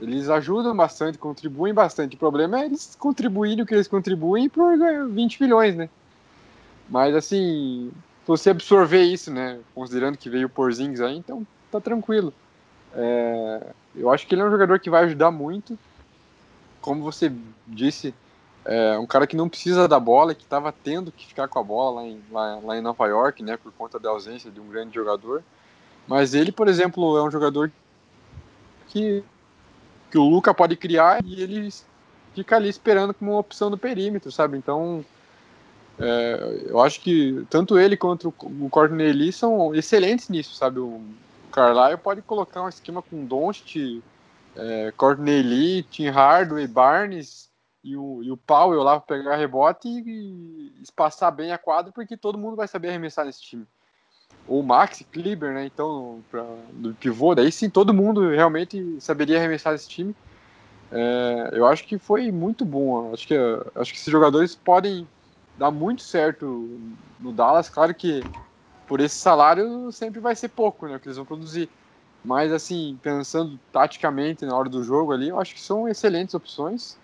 [0.00, 2.16] Eles ajudam bastante, contribuem bastante.
[2.16, 4.72] O problema é eles contribuírem o que eles contribuem por
[5.10, 5.90] 20 milhões, né?
[6.88, 7.92] Mas assim,
[8.22, 9.60] se você absorver isso, né?
[9.74, 12.32] Considerando que veio o Porzingis aí, então tá tranquilo.
[12.94, 15.78] É, eu acho que ele é um jogador que vai ajudar muito.
[16.84, 17.32] Como você
[17.66, 18.14] disse,
[18.62, 21.62] é um cara que não precisa da bola, que estava tendo que ficar com a
[21.62, 23.56] bola lá em, lá, lá em Nova York, né?
[23.56, 25.42] Por conta da ausência de um grande jogador.
[26.06, 27.72] Mas ele, por exemplo, é um jogador
[28.88, 29.24] que
[30.10, 31.72] que o Luca pode criar e ele
[32.34, 34.58] fica ali esperando como uma opção do perímetro, sabe?
[34.58, 35.02] Então,
[35.98, 40.80] é, eu acho que tanto ele quanto o Courtney Lee são excelentes nisso, sabe?
[40.80, 41.00] O
[41.50, 44.02] Carlisle pode colocar um esquema com Doncic,
[44.56, 47.50] é, Courtney Lee, Tim Hardaway, Barnes
[47.82, 51.92] e o, e o Powell lá para pegar rebote e, e espaçar bem a quadra,
[51.92, 53.66] porque todo mundo vai saber arremessar nesse time
[54.46, 55.66] ou Max Kleber, né?
[55.66, 60.14] Então, pra, do pivô, daí sim todo mundo realmente saberia arremessar esse time.
[60.92, 63.12] É, eu acho que foi muito bom.
[63.12, 63.34] Acho que,
[63.74, 65.08] acho que esses jogadores podem
[65.58, 66.46] dar muito certo
[67.20, 67.68] no Dallas.
[67.68, 68.22] Claro que
[68.86, 70.98] por esse salário sempre vai ser pouco, né?
[70.98, 71.68] Que eles vão produzir.
[72.24, 76.96] Mas, assim, pensando taticamente na hora do jogo ali, eu acho que são excelentes opções.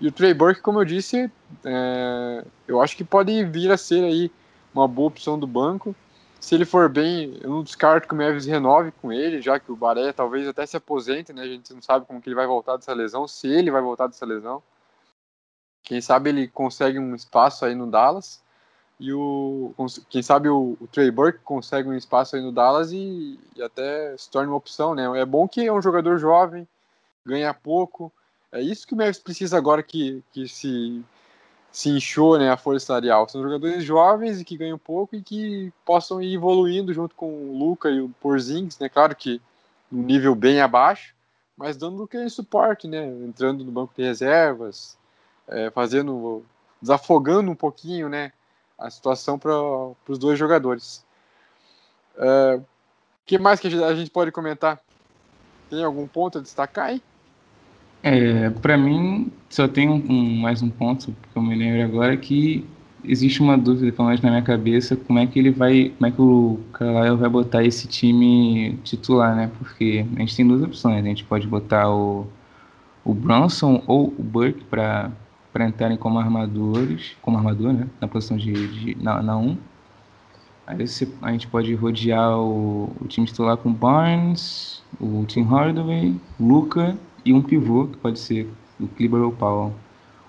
[0.00, 1.30] E o Trey Burke, como eu disse,
[1.64, 4.30] é, eu acho que pode vir a ser aí
[4.72, 5.94] uma boa opção do banco
[6.40, 9.70] se ele for bem, eu não descarto que o Mavis renove com ele, já que
[9.70, 11.42] o Baré talvez até se aposente, né?
[11.42, 14.06] A gente não sabe como que ele vai voltar dessa lesão, se ele vai voltar
[14.06, 14.62] dessa lesão.
[15.82, 18.42] Quem sabe ele consegue um espaço aí no Dallas.
[19.00, 19.74] E o
[20.10, 24.14] quem sabe o, o Trey Burke consegue um espaço aí no Dallas e, e, até
[24.16, 25.18] se torna uma opção, né?
[25.18, 26.68] É bom que é um jogador jovem,
[27.24, 28.12] ganha pouco.
[28.52, 31.02] É isso que o Memphis precisa agora que, que se
[31.72, 33.28] se inchou né, a folha salarial.
[33.28, 37.56] São jogadores jovens e que ganham pouco e que possam ir evoluindo junto com o
[37.56, 38.88] Luca e o Porzingis, né?
[38.88, 39.40] Claro que
[39.90, 41.14] um nível bem abaixo,
[41.56, 43.06] mas dando aquele suporte, né?
[43.24, 44.98] Entrando no banco de reservas,
[45.48, 46.44] é, fazendo,
[46.82, 48.32] desafogando um pouquinho, né?
[48.80, 49.52] A situação para
[50.08, 51.04] os dois jogadores.
[52.16, 52.60] O é,
[53.26, 54.80] que mais que a gente pode comentar?
[55.68, 57.02] Tem algum ponto a destacar aí?
[58.02, 62.16] É, para mim, só tem um, um, mais um ponto que eu me lembro agora
[62.16, 62.66] que
[63.04, 66.10] existe uma dúvida, pelo menos na minha cabeça, como é que ele vai, como é
[66.10, 69.50] que o Carlisle vai botar esse time titular, né?
[69.58, 72.26] Porque a gente tem duas opções, a gente pode botar o,
[73.04, 75.10] o Bronson ou o Burke para
[75.52, 77.86] para entrarem como armadores, como armador, né?
[78.00, 79.48] Na posição de, de na, na 1.
[79.48, 79.56] Um.
[80.66, 86.14] Aí você, a gente pode rodear o, o time titular com Barnes, o Tim Hardaway,
[86.38, 88.48] Luca e um pivô, que pode ser
[88.78, 89.72] o Kleber ou Powell.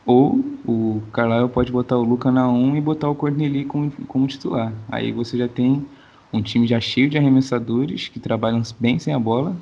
[0.03, 4.25] Ou o Carlisle pode botar o Luca na 1 e botar o Corneli como, como
[4.25, 4.73] titular.
[4.89, 5.85] Aí você já tem
[6.33, 9.55] um time já cheio de arremessadores que trabalham bem sem a bola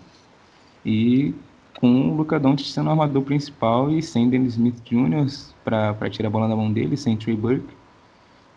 [0.86, 1.34] e
[1.80, 5.28] com o Luca Doncic sendo o armador principal e sem Dennis Smith Jr.
[5.64, 7.74] para tirar a bola da mão dele, sem Trey Burke.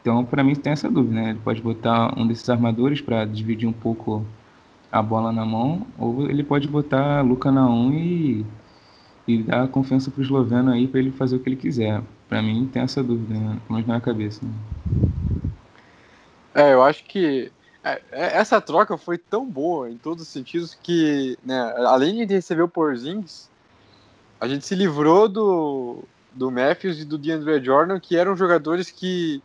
[0.01, 1.31] Então, para mim, tem essa dúvida, né?
[1.31, 4.27] Ele pode botar um desses armadores para dividir um pouco
[4.91, 8.47] a bola na mão, ou ele pode botar Luca na 1 e
[9.27, 12.03] e dar confiança pro esloveno aí para ele fazer o que ele quiser.
[12.29, 13.59] Para mim tem essa dúvida, né?
[13.69, 14.45] mas na cabeça.
[14.45, 14.53] Né?
[16.55, 17.51] É, eu acho que
[18.11, 22.69] essa troca foi tão boa em todos os sentidos que, né, além de receber o
[22.69, 23.51] Porzingis,
[24.41, 29.43] a gente se livrou do, do Matthews e do DeAndre Jordan, que eram jogadores que,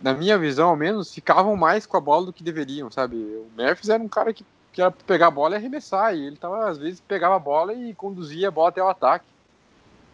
[0.00, 3.16] na minha visão ao menos, ficavam mais com a bola do que deveriam, sabe?
[3.16, 4.44] O Matthews era um cara que
[4.76, 6.14] que era pegar a bola e arremessar.
[6.14, 9.24] E ele tava, às vezes, pegava a bola e conduzia a bola até o ataque.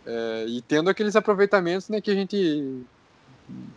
[0.07, 2.87] É, e tendo aqueles aproveitamentos né, que a gente.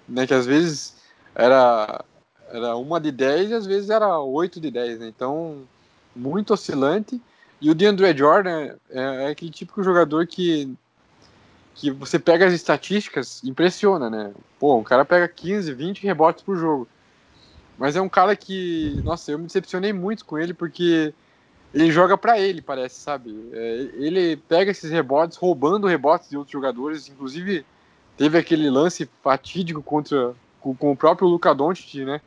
[0.08, 0.96] Né, que às vezes
[1.34, 2.06] era,
[2.52, 5.00] era uma de 10 e às vezes era 8 de 10.
[5.00, 5.08] Né?
[5.08, 5.64] Então,
[6.16, 7.22] muito oscilante.
[7.62, 10.76] E o DeAndre Jordan é, é aquele típico jogador que
[11.76, 14.32] que você pega as estatísticas, impressiona, né?
[14.58, 16.88] Pô, o cara pega 15, 20 rebotes por jogo.
[17.78, 21.14] Mas é um cara que, nossa, eu me decepcionei muito com ele porque
[21.74, 23.50] ele joga para ele, parece, sabe?
[23.52, 27.10] É, ele pega esses rebotes, roubando rebotes de outros jogadores.
[27.10, 27.66] Inclusive,
[28.16, 32.22] teve aquele lance fatídico contra com, com o próprio Luca Doncic, né?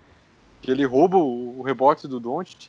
[0.60, 2.68] Que ele rouba o, rebote do Doncic.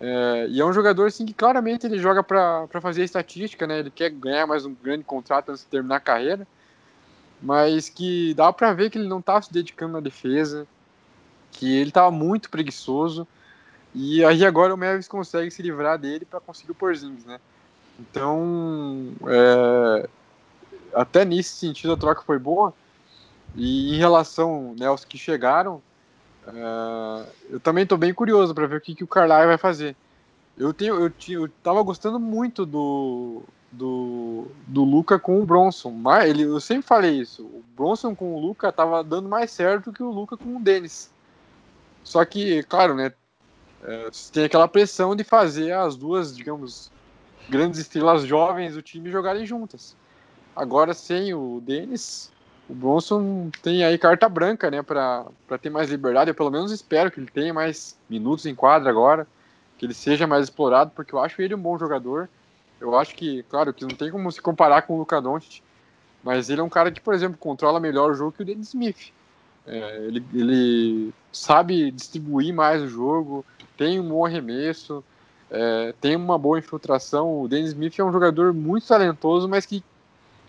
[0.00, 3.78] É, e é um jogador assim que claramente ele joga para fazer estatística, né?
[3.78, 6.46] Ele quer ganhar mais um grande contrato antes de terminar a carreira,
[7.40, 10.66] mas que dá para ver que ele não está se dedicando na defesa
[11.52, 13.28] que ele estava muito preguiçoso
[13.94, 17.38] e aí agora o Mavis consegue se livrar dele para conseguir o Porzingis, né?
[18.00, 20.08] Então, é,
[20.94, 22.72] até nesse sentido a troca foi boa.
[23.54, 25.82] E em relação né, aos que chegaram,
[26.46, 29.96] é, eu também estou bem curioso para ver o que, que o Carlisle vai fazer.
[30.56, 35.90] Eu tenho, eu, eu tava gostando muito do, do, do Luca com o Bronson.
[35.90, 37.44] Mas ele, eu sempre falei isso.
[37.44, 41.10] O Bronson com o Luca tava dando mais certo que o Luca com o Dennis.
[42.04, 43.12] Só que, claro, né?
[43.84, 46.90] É, tem aquela pressão de fazer as duas, digamos,
[47.48, 49.96] grandes estrelas jovens do time jogarem juntas.
[50.54, 52.31] Agora, sem o Dennis,
[52.68, 55.26] o Bronson tem aí carta branca, né, para
[55.60, 56.30] ter mais liberdade.
[56.30, 59.26] Eu pelo menos espero que ele tenha mais minutos em quadra agora,
[59.76, 62.28] que ele seja mais explorado, porque eu acho ele um bom jogador.
[62.80, 65.62] Eu acho que, claro, que não tem como se comparar com o Luca Doncic,
[66.22, 68.68] mas ele é um cara que, por exemplo, controla melhor o jogo que o Dennis
[68.68, 69.12] Smith.
[69.66, 73.44] É, ele, ele sabe distribuir mais o jogo,
[73.76, 75.04] tem um bom arremesso,
[75.50, 77.42] é, tem uma boa infiltração.
[77.42, 79.84] O Dennis Smith é um jogador muito talentoso, mas que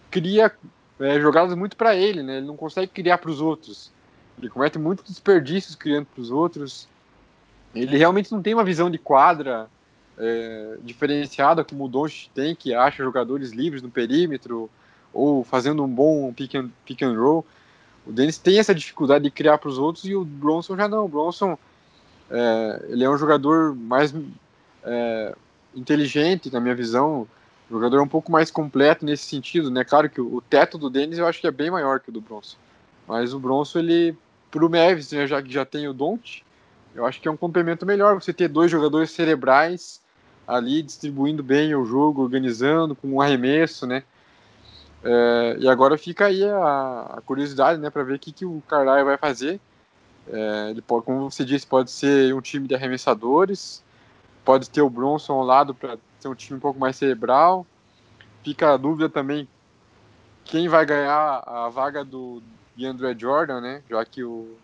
[0.09, 0.51] cria
[0.99, 2.37] é, jogadas muito para ele, né?
[2.37, 3.91] Ele não consegue criar para os outros.
[4.37, 6.87] Ele comete muitos desperdícios criando para os outros.
[7.73, 9.67] Ele realmente não tem uma visão de quadra
[10.17, 14.69] é, diferenciada como o Doncic tem, que acha jogadores livres no perímetro
[15.11, 17.45] ou fazendo um bom pick and, pick and roll.
[18.05, 21.05] O Dennis tem essa dificuldade de criar para os outros e o Bronson já não.
[21.05, 21.57] O Bronson
[22.29, 24.13] é, ele é um jogador mais
[24.83, 25.35] é,
[25.75, 27.27] inteligente, na minha visão,
[27.74, 29.84] jogador um pouco mais completo nesse sentido, né?
[29.84, 32.21] Claro que o, teto do Dennis eu acho que é bem maior que o do
[32.21, 32.57] Bronson,
[33.07, 34.17] mas o Bronson ele
[34.49, 36.45] para o Mavis, né, já que já tem o Don't,
[36.93, 39.99] eu acho que é um complemento melhor você ter dois jogadores cerebrais
[40.47, 44.03] ali distribuindo bem o jogo, organizando com um arremesso, né?
[45.03, 48.61] É, e agora fica aí a, a curiosidade, né, para ver o que, que o
[48.67, 49.59] Carlisle vai fazer.
[50.32, 53.84] É, ele pode, como você disse, pode ser um time de arremessadores,
[54.45, 57.65] pode ter o Bronson ao lado para ser um time um pouco mais cerebral.
[58.43, 59.47] Fica a dúvida também
[60.45, 62.41] quem vai ganhar a vaga do
[62.82, 63.84] André Jordan, né?
[63.89, 64.57] Já que o,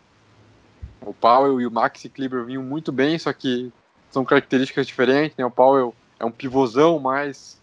[1.02, 3.72] o Powell e o Maxi Kleber vinham muito bem, só que
[4.12, 5.46] são características diferentes, né?
[5.46, 7.58] O Powell é um pivôzão mais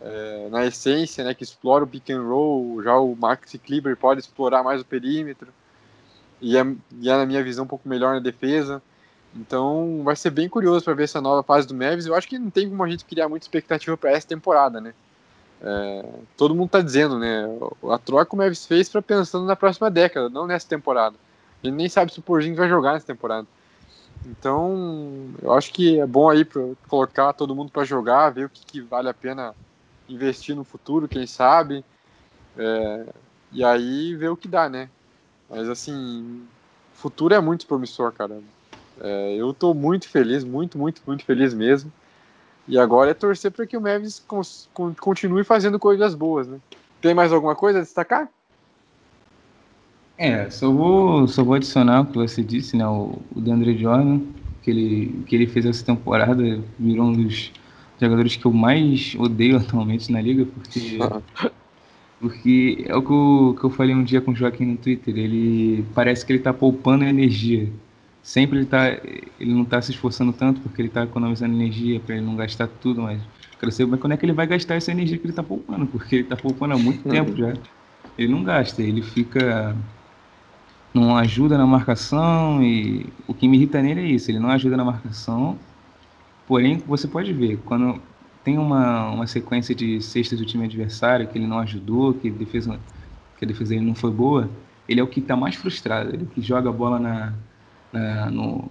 [0.00, 1.34] é, na essência, né?
[1.34, 5.52] Que explora o pick and roll, já o Maxi Kleber pode explorar mais o perímetro
[6.40, 6.66] e é,
[7.00, 8.82] e é na minha visão um pouco melhor na defesa.
[9.34, 12.06] Então vai ser bem curioso para ver essa nova fase do Mavis.
[12.06, 14.94] Eu acho que não tem como a gente criar muita expectativa para essa temporada, né?
[15.62, 16.04] É,
[16.36, 17.44] todo mundo está dizendo, né?
[17.90, 21.16] A troca que o Mavis fez para pensando na próxima década, não nessa temporada.
[21.62, 23.46] A gente nem sabe se o Porzingis vai jogar nessa temporada.
[24.26, 28.48] Então, eu acho que é bom aí para colocar todo mundo para jogar, ver o
[28.48, 29.54] que, que, vale a pena
[30.08, 31.84] investir no futuro, quem sabe.
[32.56, 33.06] É,
[33.50, 34.88] e aí ver o que dá, né?
[35.48, 36.46] Mas assim,
[36.94, 38.40] o futuro é muito promissor, cara.
[39.00, 41.92] É, eu estou muito feliz, muito, muito, muito feliz mesmo.
[42.66, 44.24] E agora é torcer para que o Mavis
[45.00, 46.58] continue fazendo coisas boas, né?
[47.00, 48.28] Tem mais alguma coisa a destacar?
[50.16, 52.86] É, só vou, só vou adicionar o que você disse, né?
[52.86, 54.20] O, o DeAndre Jordan,
[54.62, 57.50] que ele, que ele fez essa temporada, virou um dos
[58.00, 60.98] jogadores que eu mais odeio atualmente na liga, porque,
[62.20, 65.16] porque é o que eu, que eu falei um dia com o Joaquim no Twitter,
[65.18, 67.68] ele parece que ele tá poupando energia
[68.22, 68.88] sempre ele tá
[69.40, 72.68] ele não está se esforçando tanto porque ele está economizando energia para ele não gastar
[72.68, 73.20] tudo mas
[73.58, 76.16] quero saber quando é que ele vai gastar essa energia que ele está poupando porque
[76.16, 77.52] ele está poupando há muito tempo já.
[78.16, 79.76] Ele não gasta ele fica
[80.94, 84.76] não ajuda na marcação e o que me irrita nele é isso ele não ajuda
[84.76, 85.58] na marcação.
[86.46, 88.00] Porém você pode ver quando
[88.44, 92.32] tem uma, uma sequência de cestas do time adversário que ele não ajudou que a
[92.32, 92.80] defesa
[93.38, 94.50] que a defesa dele não foi boa
[94.88, 97.38] ele é o que está mais frustrado ele que joga a bola na
[97.92, 98.70] na, no,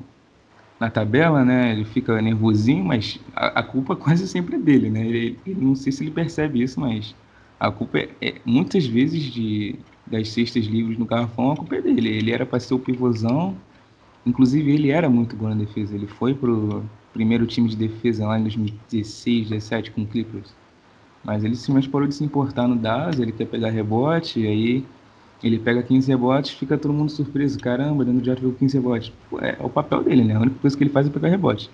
[0.79, 1.71] na tabela, né?
[1.73, 5.05] Ele fica nervosinho, mas a, a, culpa quase sempre é dele, né?
[5.05, 7.15] Ele, ele, não sei se ele percebe isso, mas
[7.59, 9.75] a culpa é, é muitas vezes de
[10.07, 12.09] das cestas livres no garrafão, a culpa é dele.
[12.09, 13.55] Ele era para ser o pivôzão,
[14.25, 15.95] inclusive ele era muito bom na defesa.
[15.95, 20.53] Ele foi pro primeiro time de defesa lá em 2016, 17 com o Clippers.
[21.23, 24.85] Mas ele simplesmente parou de se importar no Dallas, ele quer pegar rebote, e aí
[25.43, 27.59] ele pega 15 rebotes, fica todo mundo surpreso.
[27.59, 29.13] Caramba, de Jordan pegou 15 rebotes.
[29.41, 30.35] É, é, o papel dele, né?
[30.35, 31.69] A única coisa que ele faz é pegar rebote.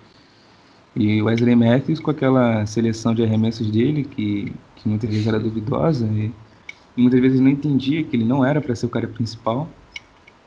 [0.95, 5.39] E o Wesley Matthews, com aquela seleção de arremessos dele, que, que muitas vezes era
[5.39, 6.31] duvidosa, e,
[6.95, 9.67] e muitas vezes não entendia que ele não era para ser o cara principal.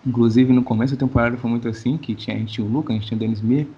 [0.05, 2.91] Inclusive, no começo da temporada foi muito assim, que tinha, a gente tinha o Lucas,
[2.91, 3.69] a gente tinha o Dennis Smith,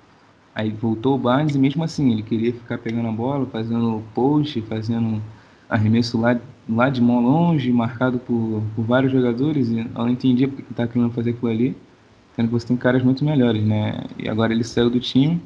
[0.54, 4.62] aí voltou o Barnes, e mesmo assim, ele queria ficar pegando a bola, fazendo post,
[4.62, 5.20] fazendo
[5.68, 6.38] arremesso lá
[6.68, 10.70] lá de mão longe, marcado por, por vários jogadores, e eu não entendia porque que
[10.70, 11.76] estava querendo fazer aquilo ali,
[12.34, 14.04] sendo que você tem caras muito melhores, né?
[14.18, 15.40] E agora ele saiu do time.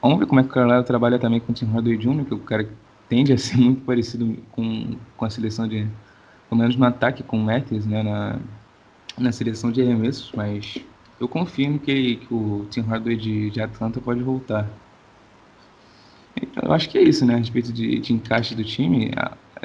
[0.00, 2.34] Vamos ver como é que o Carlisle trabalha também com o Tim Hardaway Jr., que
[2.34, 2.68] o cara
[3.08, 5.86] tende a ser muito parecido com, com a seleção de,
[6.48, 8.02] pelo menos no ataque com o Matthews, né?
[8.02, 8.38] Na,
[9.18, 10.78] na seleção de arremessos, mas
[11.18, 14.68] eu confio que, que o Tim Hardaway de, de Atlanta pode voltar.
[16.62, 17.34] Eu acho que é isso, né?
[17.34, 19.10] A respeito de, de encaixe do time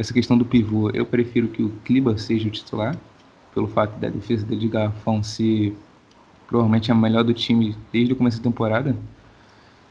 [0.02, 2.98] essa questão do pivô, eu prefiro que o Kliber seja o titular,
[3.54, 5.76] pelo fato da defesa dele de garrafão ser
[6.48, 8.96] provavelmente a melhor do time desde o começo da temporada.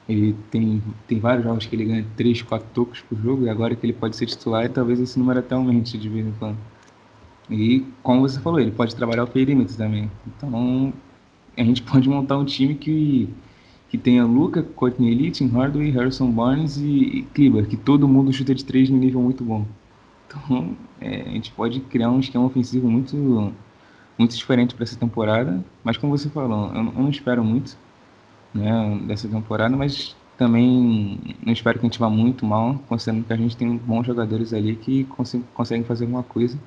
[0.09, 3.77] Ele tem, tem vários jogos que ele ganha 3, 4 tocos por jogo, e agora
[3.77, 6.59] que ele pode ser titular, talvez esse número até aumente de vez em quando.
[7.49, 10.11] E, como você falou, ele pode trabalhar o perímetro também.
[10.27, 10.93] Então,
[11.57, 13.29] a gente pode montar um time que,
[13.89, 18.53] que tenha Luca, Courtney Lee, Tim Hardaway, Harrison Barnes e, e que todo mundo chuta
[18.53, 19.65] de 3 no nível muito bom.
[20.31, 23.53] Então, é, a gente pode criar um esquema ofensivo muito,
[24.17, 25.65] muito diferente para essa temporada.
[25.83, 27.77] Mas, como você falou, eu, eu, não espero muito
[28.55, 33.33] né, dessa temporada, mas também não espero que a gente vá muito mal, considerando que
[33.33, 35.05] a gente tem bons jogadores ali que
[35.55, 36.59] conseguem fazer alguma coisa.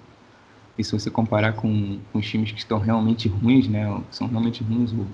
[0.78, 4.64] E se você comparar com, com os times que estão realmente ruins, né, são realmente
[4.64, 5.06] ruins, o,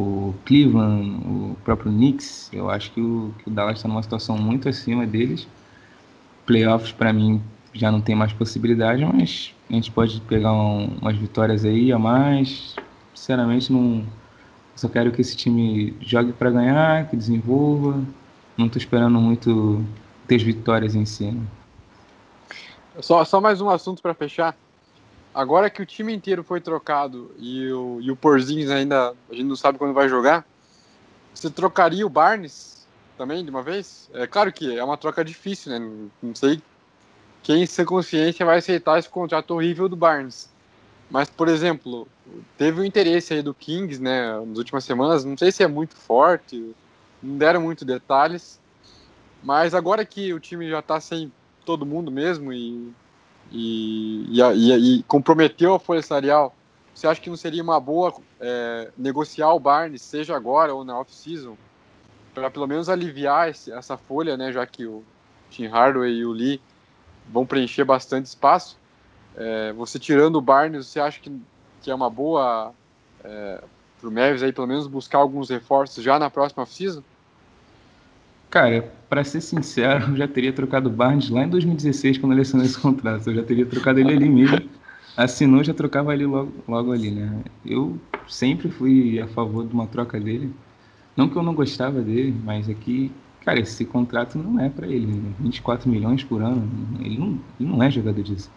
[0.00, 4.38] o Cleveland, o próprio Knicks, eu acho que o, que o Dallas está numa situação
[4.38, 5.48] muito acima deles.
[6.46, 7.42] Playoffs, para mim,
[7.72, 11.98] já não tem mais possibilidade, mas a gente pode pegar um, umas vitórias aí a
[11.98, 12.74] mais.
[13.14, 14.04] Sinceramente, não
[14.74, 18.02] só quero que esse time jogue para ganhar, que desenvolva.
[18.56, 19.84] Não estou esperando muito
[20.26, 21.30] ter as vitórias em si.
[21.30, 21.42] Né?
[23.00, 24.56] Só, só mais um assunto para fechar.
[25.34, 29.44] Agora que o time inteiro foi trocado e o, e o Porzingis ainda a gente
[29.44, 30.44] não sabe quando vai jogar,
[31.32, 34.10] você trocaria o Barnes também de uma vez?
[34.14, 36.08] É claro que é uma troca difícil, né?
[36.20, 36.60] Não sei
[37.42, 40.50] quem, sem consciência, vai aceitar esse contrato horrível do Barnes.
[41.10, 42.06] Mas, por exemplo,
[42.56, 45.96] teve o interesse aí do Kings, né, nas últimas semanas, não sei se é muito
[45.96, 46.74] forte,
[47.22, 48.60] não deram muito detalhes,
[49.42, 51.32] mas agora que o time já está sem
[51.64, 52.92] todo mundo mesmo e,
[53.50, 56.54] e, e, e, comprometeu a folha salarial,
[56.94, 60.98] você acha que não seria uma boa é, negociar o Barnes, seja agora ou na
[60.98, 61.56] off-season,
[62.34, 65.02] para pelo menos aliviar esse, essa folha, né, já que o
[65.50, 66.60] Tim Hardaway e o Lee
[67.32, 68.78] vão preencher bastante espaço?
[69.36, 71.30] É, você tirando o Barnes, você acha que,
[71.82, 72.72] que é uma boa
[73.22, 73.62] é,
[74.00, 77.02] para o Mavis aí, pelo menos buscar alguns reforços já na próxima off-season?
[78.50, 82.40] Cara, para ser sincero, eu já teria trocado o Barnes lá em 2016, quando ele
[82.40, 83.28] assinou esse contrato.
[83.28, 84.68] Eu já teria trocado ele ali mesmo.
[85.16, 87.42] Assinou, já trocava ele logo, logo ali, né?
[87.66, 90.52] Eu sempre fui a favor de uma troca dele.
[91.16, 93.12] Não que eu não gostava dele, mas aqui,
[93.48, 95.06] cara, esse contrato não é para ele.
[95.06, 95.32] Né?
[95.40, 96.68] 24 milhões por ano,
[97.00, 98.50] ele não, ele não é jogador disso.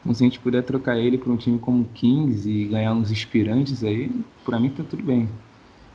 [0.00, 2.94] Então, se a gente puder trocar ele para um time como o Kings e ganhar
[2.94, 4.10] uns inspirantes aí,
[4.42, 5.28] para mim tá tudo bem.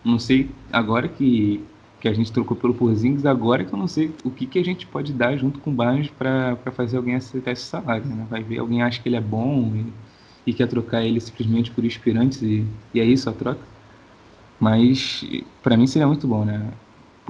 [0.06, 1.64] Não sei, agora que,
[2.00, 4.64] que a gente trocou pelo Porzingis, agora que eu não sei o que, que a
[4.64, 8.06] gente pode dar junto com o Barnes para fazer alguém aceitar esse salário.
[8.06, 8.28] Né?
[8.30, 11.84] Vai ver, alguém acha que ele é bom e, e quer trocar ele simplesmente por
[11.84, 12.64] inspirantes e,
[12.94, 13.62] e é isso a troca.
[14.60, 15.26] Mas
[15.64, 16.70] para mim seria muito bom, né?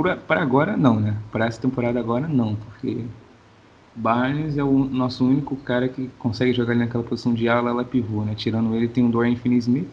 [0.01, 1.17] Para agora, não, né?
[1.31, 3.05] Para essa temporada agora, não, porque
[3.95, 7.83] Barnes é o nosso único cara que consegue jogar ali naquela posição de ala, ela
[7.83, 8.33] pivô, né?
[8.35, 9.89] Tirando ele, tem o Dorian Finney-Smith.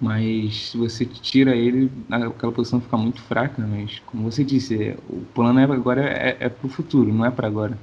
[0.00, 3.66] Mas se você tira ele, aquela posição fica muito fraca.
[3.66, 7.24] Mas, como você disse, é, o plano é agora é, é para o futuro, não
[7.24, 7.78] é para agora.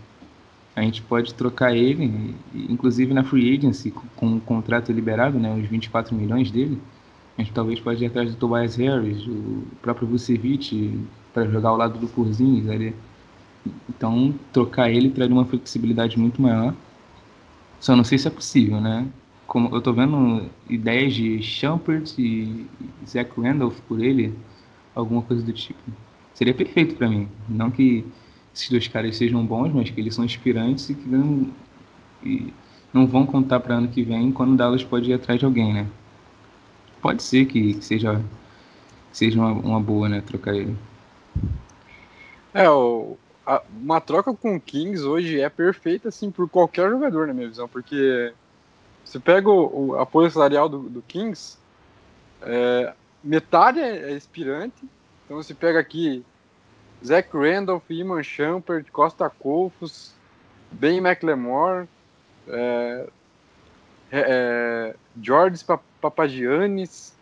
[0.76, 5.68] A gente pode trocar ele, inclusive na free agency, com o contrato liberado, né, os
[5.68, 6.82] 24 milhões dele.
[7.42, 10.96] Gente talvez pode ir atrás do Tobias Harris, o próprio Vucevic,
[11.34, 12.96] para jogar ao lado do Porzingis ali.
[13.90, 16.72] Então, trocar ele traria uma flexibilidade muito maior.
[17.80, 19.08] Só não sei se é possível, né?
[19.48, 22.68] Como eu tô vendo ideias de Shumpert e
[23.08, 24.36] Zach Randolph por ele,
[24.94, 25.80] alguma coisa do tipo.
[26.36, 27.28] Seria perfeito para mim.
[27.50, 28.06] Não que
[28.54, 31.48] esses dois caras sejam bons, mas que eles são inspirantes e que não,
[32.24, 32.54] e
[32.94, 35.74] não vão contar para ano que vem quando o Dallas pode ir atrás de alguém,
[35.74, 35.88] né?
[37.02, 38.22] Pode ser que, seja,
[39.12, 40.22] seja uma, uma boa, né?
[40.22, 40.78] Trocar ele.
[42.54, 47.28] É, o, a, uma troca com o Kings hoje é perfeita assim por qualquer jogador
[47.28, 48.34] na minha visão, porque
[49.04, 51.58] você pega o, o apoio salarial do, do Kings,
[52.42, 52.94] é,
[53.24, 54.84] metade é, é expirante,
[55.26, 56.24] então você pega aqui
[57.06, 60.14] Zach Randolph, Iman Shumpert, Costa Colfos,
[60.72, 61.88] Ben McLemore,
[62.48, 63.10] é,
[64.12, 65.56] é, George
[66.02, 67.16] Papagiannis,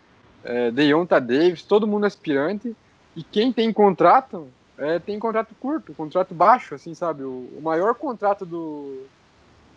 [0.44, 2.76] é, Deonta Davis, todo mundo aspirante,
[3.16, 4.48] e quem tem contrato
[4.80, 7.24] é, tem contrato curto, contrato baixo, assim, sabe?
[7.24, 9.04] O, o maior contrato do,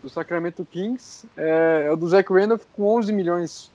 [0.01, 3.71] do Sacramento Kings é, é, o do Zach Randolph com 11 milhões.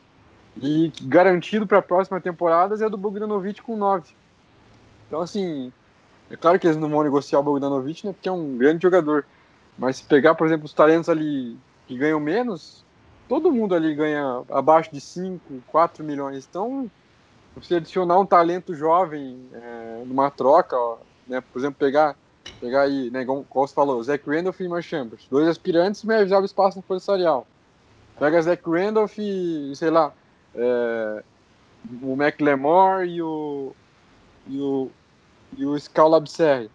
[0.56, 4.10] E garantido para a próxima temporada é do Bogdanovic com 9.
[5.06, 5.70] Então, assim,
[6.30, 8.12] é claro que eles não vão negociar o Bogdanovic, né?
[8.12, 9.24] Porque é um grande jogador.
[9.78, 11.56] Mas se pegar, por exemplo, os talentos ali
[11.86, 12.84] que ganham menos,
[13.28, 16.46] todo mundo ali ganha abaixo de 5, 4 milhões.
[16.48, 16.90] Então,
[17.54, 21.40] você adicionar um talento jovem é, numa troca, ó, né?
[21.40, 22.18] Por exemplo, pegar,
[22.60, 26.40] pegar aí, né, como, você falou, Zach Randolph e Iman Chambers, dois aspirantes, mas já
[26.40, 27.48] espaço no policial.
[28.18, 30.14] Pega Zach Randolph e, sei lá,
[30.54, 31.24] é,
[32.02, 33.76] o McLemore e o
[34.46, 34.96] e o,
[35.56, 36.70] e o Scalabserre.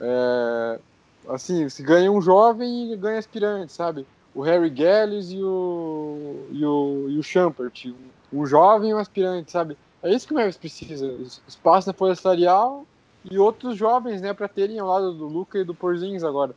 [0.00, 0.80] É,
[1.28, 4.08] assim, se ganha um jovem e ganha aspirante, sabe?
[4.34, 7.92] O Harry Gelles e o, e o, e o Champert,
[8.32, 9.76] um jovem e um aspirante, sabe?
[10.02, 11.06] É isso que o Mavis precisa,
[11.46, 12.86] espaço na folha salarial
[13.30, 16.54] e outros jovens, né, para terem ao lado do Luca e do Porzins agora.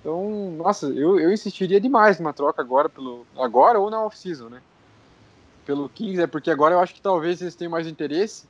[0.00, 4.60] Então, nossa, eu, eu insistiria demais numa troca agora, pelo agora ou na off-season, né?
[5.64, 8.46] Pelo Kings, é porque agora eu acho que talvez eles tenham mais interesse,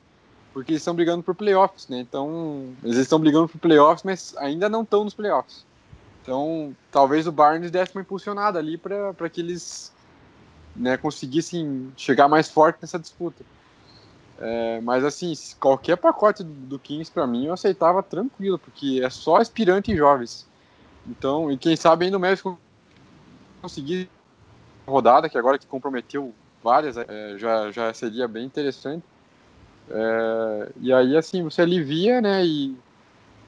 [0.51, 1.99] porque eles estão brigando por playoffs, né?
[1.99, 5.63] Então, eles estão brigando por playoffs, mas ainda não estão nos playoffs.
[6.23, 9.93] Então, talvez o Barnes desse uma impulsionada ali para que eles
[10.73, 13.43] né, conseguissem chegar mais forte nessa disputa.
[14.39, 19.09] É, mas assim, qualquer pacote do, do Kings para mim eu aceitava tranquilo, porque é
[19.09, 20.47] só aspirante e jovens.
[21.05, 22.57] Então, e quem sabe ainda o México
[23.61, 24.09] conseguir
[24.87, 29.03] rodada, que agora que comprometeu várias, é, já, já seria bem interessante.
[29.89, 32.45] É, e aí, assim, você alivia, né?
[32.45, 32.75] E,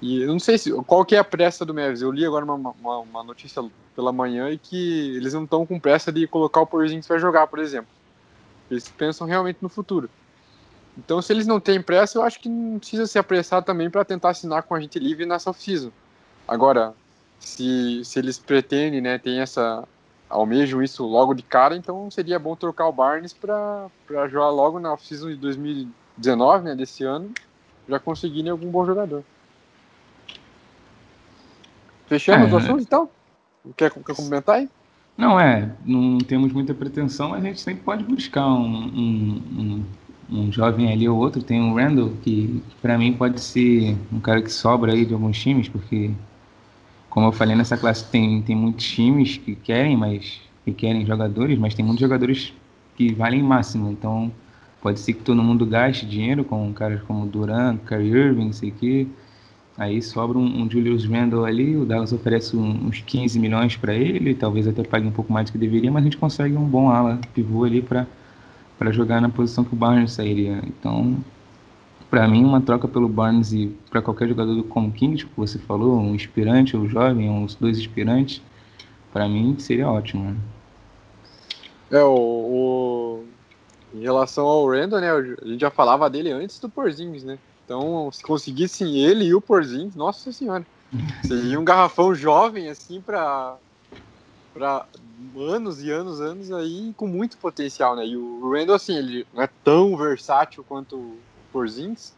[0.02, 2.02] e eu não sei se, qual que é a pressa do Mavis.
[2.02, 3.64] Eu li agora uma, uma, uma notícia
[3.96, 7.48] pela manhã e que eles não estão com pressa de colocar o Porzingis para jogar,
[7.48, 7.90] por exemplo.
[8.70, 10.10] Eles pensam realmente no futuro.
[10.98, 14.06] Então, se eles não têm pressa, eu acho que não precisa se apressar também para
[14.06, 15.92] tentar assinar com a gente livre nessa off-season.
[16.48, 16.94] Agora,
[17.40, 19.88] se, se eles pretendem, né, tem essa,
[20.30, 23.90] almejam isso logo de cara, então seria bom trocar o Barnes para
[24.30, 27.32] jogar logo na off-season de 2019, né, desse ano,
[27.88, 29.24] já conseguirem algum bom jogador.
[32.08, 32.54] Fechamos É.
[32.54, 33.10] o assunto, então?
[33.76, 34.70] Quer, quer comentar aí?
[35.18, 39.42] Não, é, não temos muita pretensão, mas a gente sempre pode buscar um, um,
[40.30, 41.42] um, um jovem ali ou outro.
[41.42, 45.14] Tem o Randall, que, que para mim pode ser um cara que sobra aí de
[45.14, 46.12] alguns times, porque,
[47.10, 51.58] como eu falei, nessa classe tem, tem muitos times que querem, mas que querem jogadores,
[51.58, 52.54] mas tem muitos jogadores
[52.96, 53.90] que valem máximo.
[53.90, 54.32] Então,
[54.82, 58.70] pode ser que todo mundo gaste dinheiro com caras como Durant, Kyrie Irving, não sei
[58.70, 59.08] o quê.
[59.78, 63.94] Aí sobra um, um Julius Randle ali, o Dallas oferece um- uns 15 milhões para
[63.94, 66.66] ele, talvez até pague um pouco mais do que deveria, mas a gente consegue um
[66.66, 68.08] bom ala pivô ali para
[68.92, 70.62] jogar na posição que o Barnes sairia.
[70.66, 71.18] Então,
[72.10, 75.60] para mim, uma troca pelo Barnes e para qualquer jogador do como King, tipo você
[75.60, 78.42] falou, um inspirante ou jovem, uns dois inspirantes,
[79.14, 80.24] para mim seria ótimo.
[80.32, 80.36] Né?
[81.92, 83.26] É, o, o-
[83.94, 85.12] Em relação ao Randall, né?
[85.12, 87.40] A gente já falava dele antes do Porzingis, né?
[87.66, 90.66] Então, se conseguissem ele e o Porzingis, nossa senhora.
[91.26, 93.58] Seria um garrafão jovem, assim, para
[94.54, 94.86] para
[95.36, 98.08] anos e anos, anos aí, com muito potencial, né?
[98.08, 101.20] E o Randall, assim, ele não é tão versátil quanto o
[101.52, 102.14] Porzingis,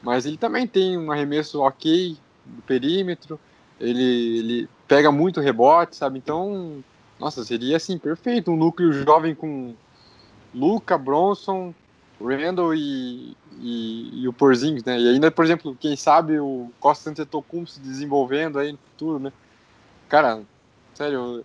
[0.00, 3.40] mas ele também tem um arremesso ok do perímetro,
[3.80, 6.18] ele, ele pega muito rebote, sabe?
[6.18, 6.84] Então,
[7.18, 8.52] nossa, seria assim, perfeito.
[8.52, 9.74] Um núcleo jovem com
[10.54, 11.74] Luca, Bronson,
[12.20, 14.98] Randall e, e, e o Porzingis, né?
[14.98, 19.32] E ainda, por exemplo, quem sabe o Costa Antetokounmpo se desenvolvendo aí no futuro, né?
[20.08, 20.42] Cara,
[20.94, 21.44] sério,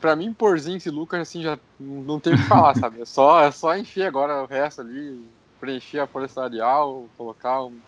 [0.00, 3.00] pra mim Porzingis e Lucas assim já não tem o que falar, sabe?
[3.00, 5.24] É só, é só encher agora o resto ali,
[5.60, 7.78] preencher a folha salarial, colocar um,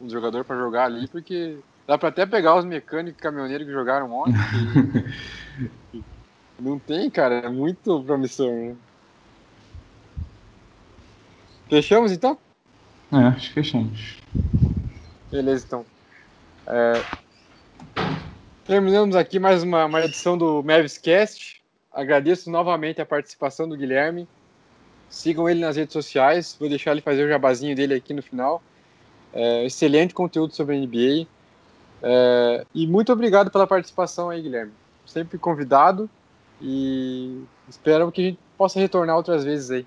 [0.00, 4.12] um jogador pra jogar ali, porque dá pra até pegar os mecânicos caminhoneiros que jogaram
[4.12, 4.32] ontem.
[5.92, 6.02] que-
[6.60, 8.76] não tem, cara, é muito promissor, né?
[11.68, 12.36] Fechamos então?
[13.12, 14.18] É, acho que fechamos.
[15.30, 15.86] Beleza, então.
[16.66, 17.02] É,
[18.70, 21.60] Terminamos aqui mais uma, uma edição do Mavscast.
[21.92, 24.28] Agradeço novamente a participação do Guilherme.
[25.08, 26.56] Sigam ele nas redes sociais.
[26.56, 28.62] Vou deixar ele fazer o jabazinho dele aqui no final.
[29.32, 31.26] É, excelente conteúdo sobre a NBA.
[32.00, 34.70] É, e muito obrigado pela participação aí, Guilherme.
[35.04, 36.08] Sempre convidado
[36.62, 39.86] e espero que a gente possa retornar outras vezes aí.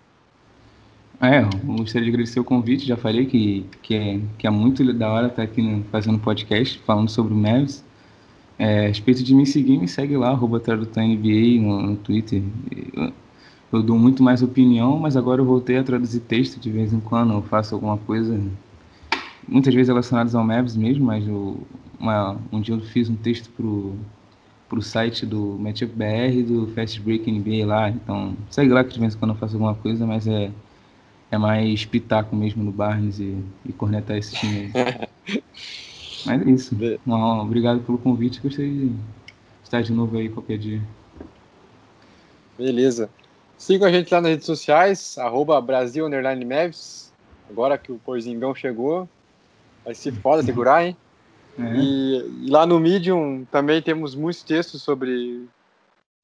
[1.21, 4.91] É, eu gostaria de agradecer o convite, já falei que, que, é, que é muito
[4.93, 7.87] da hora estar aqui fazendo podcast, falando sobre o Mavs.
[8.57, 12.43] É, a respeito de me seguir, me segue lá, arroba TradutãNBA no, no Twitter.
[12.93, 13.13] Eu,
[13.71, 16.99] eu dou muito mais opinião, mas agora eu voltei a traduzir texto de vez em
[17.01, 18.39] quando, eu faço alguma coisa,
[19.47, 21.67] muitas vezes relacionadas ao Mavs mesmo, mas eu,
[21.99, 23.99] uma, um dia eu fiz um texto pro,
[24.69, 28.99] pro site do Matchup BR do Fast Break NBA lá, então segue lá que de
[28.99, 30.51] vez em quando eu faço alguma coisa, mas é
[31.33, 35.09] é mais pitaco mesmo no Barnes e, e cornetar esse time aí.
[36.25, 36.77] Mas é isso.
[37.05, 38.39] Uma- obrigado pelo convite.
[38.39, 38.91] Gostaria de
[39.63, 40.81] estar de novo aí qualquer dia.
[42.57, 43.09] Beleza.
[43.57, 47.11] Sigam a gente lá nas redes sociais, arroba Brasil Mavs.
[47.49, 49.07] Agora que o Porzingão chegou,
[49.83, 50.95] vai ser foda segurar, hein?
[51.57, 55.47] É, E, e lá no Medium também temos muitos textos sobre,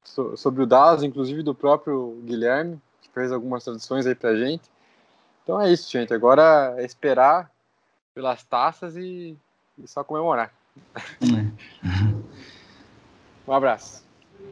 [0.04, 4.64] so- sobre o Dallas, inclusive do próprio Guilherme, que fez algumas traduções aí pra gente.
[5.50, 6.14] Então é isso, gente.
[6.14, 7.50] Agora é esperar
[8.14, 9.36] pelas taças e,
[9.80, 10.54] e só comemorar.
[11.24, 11.52] é.
[13.48, 14.04] Um abraço.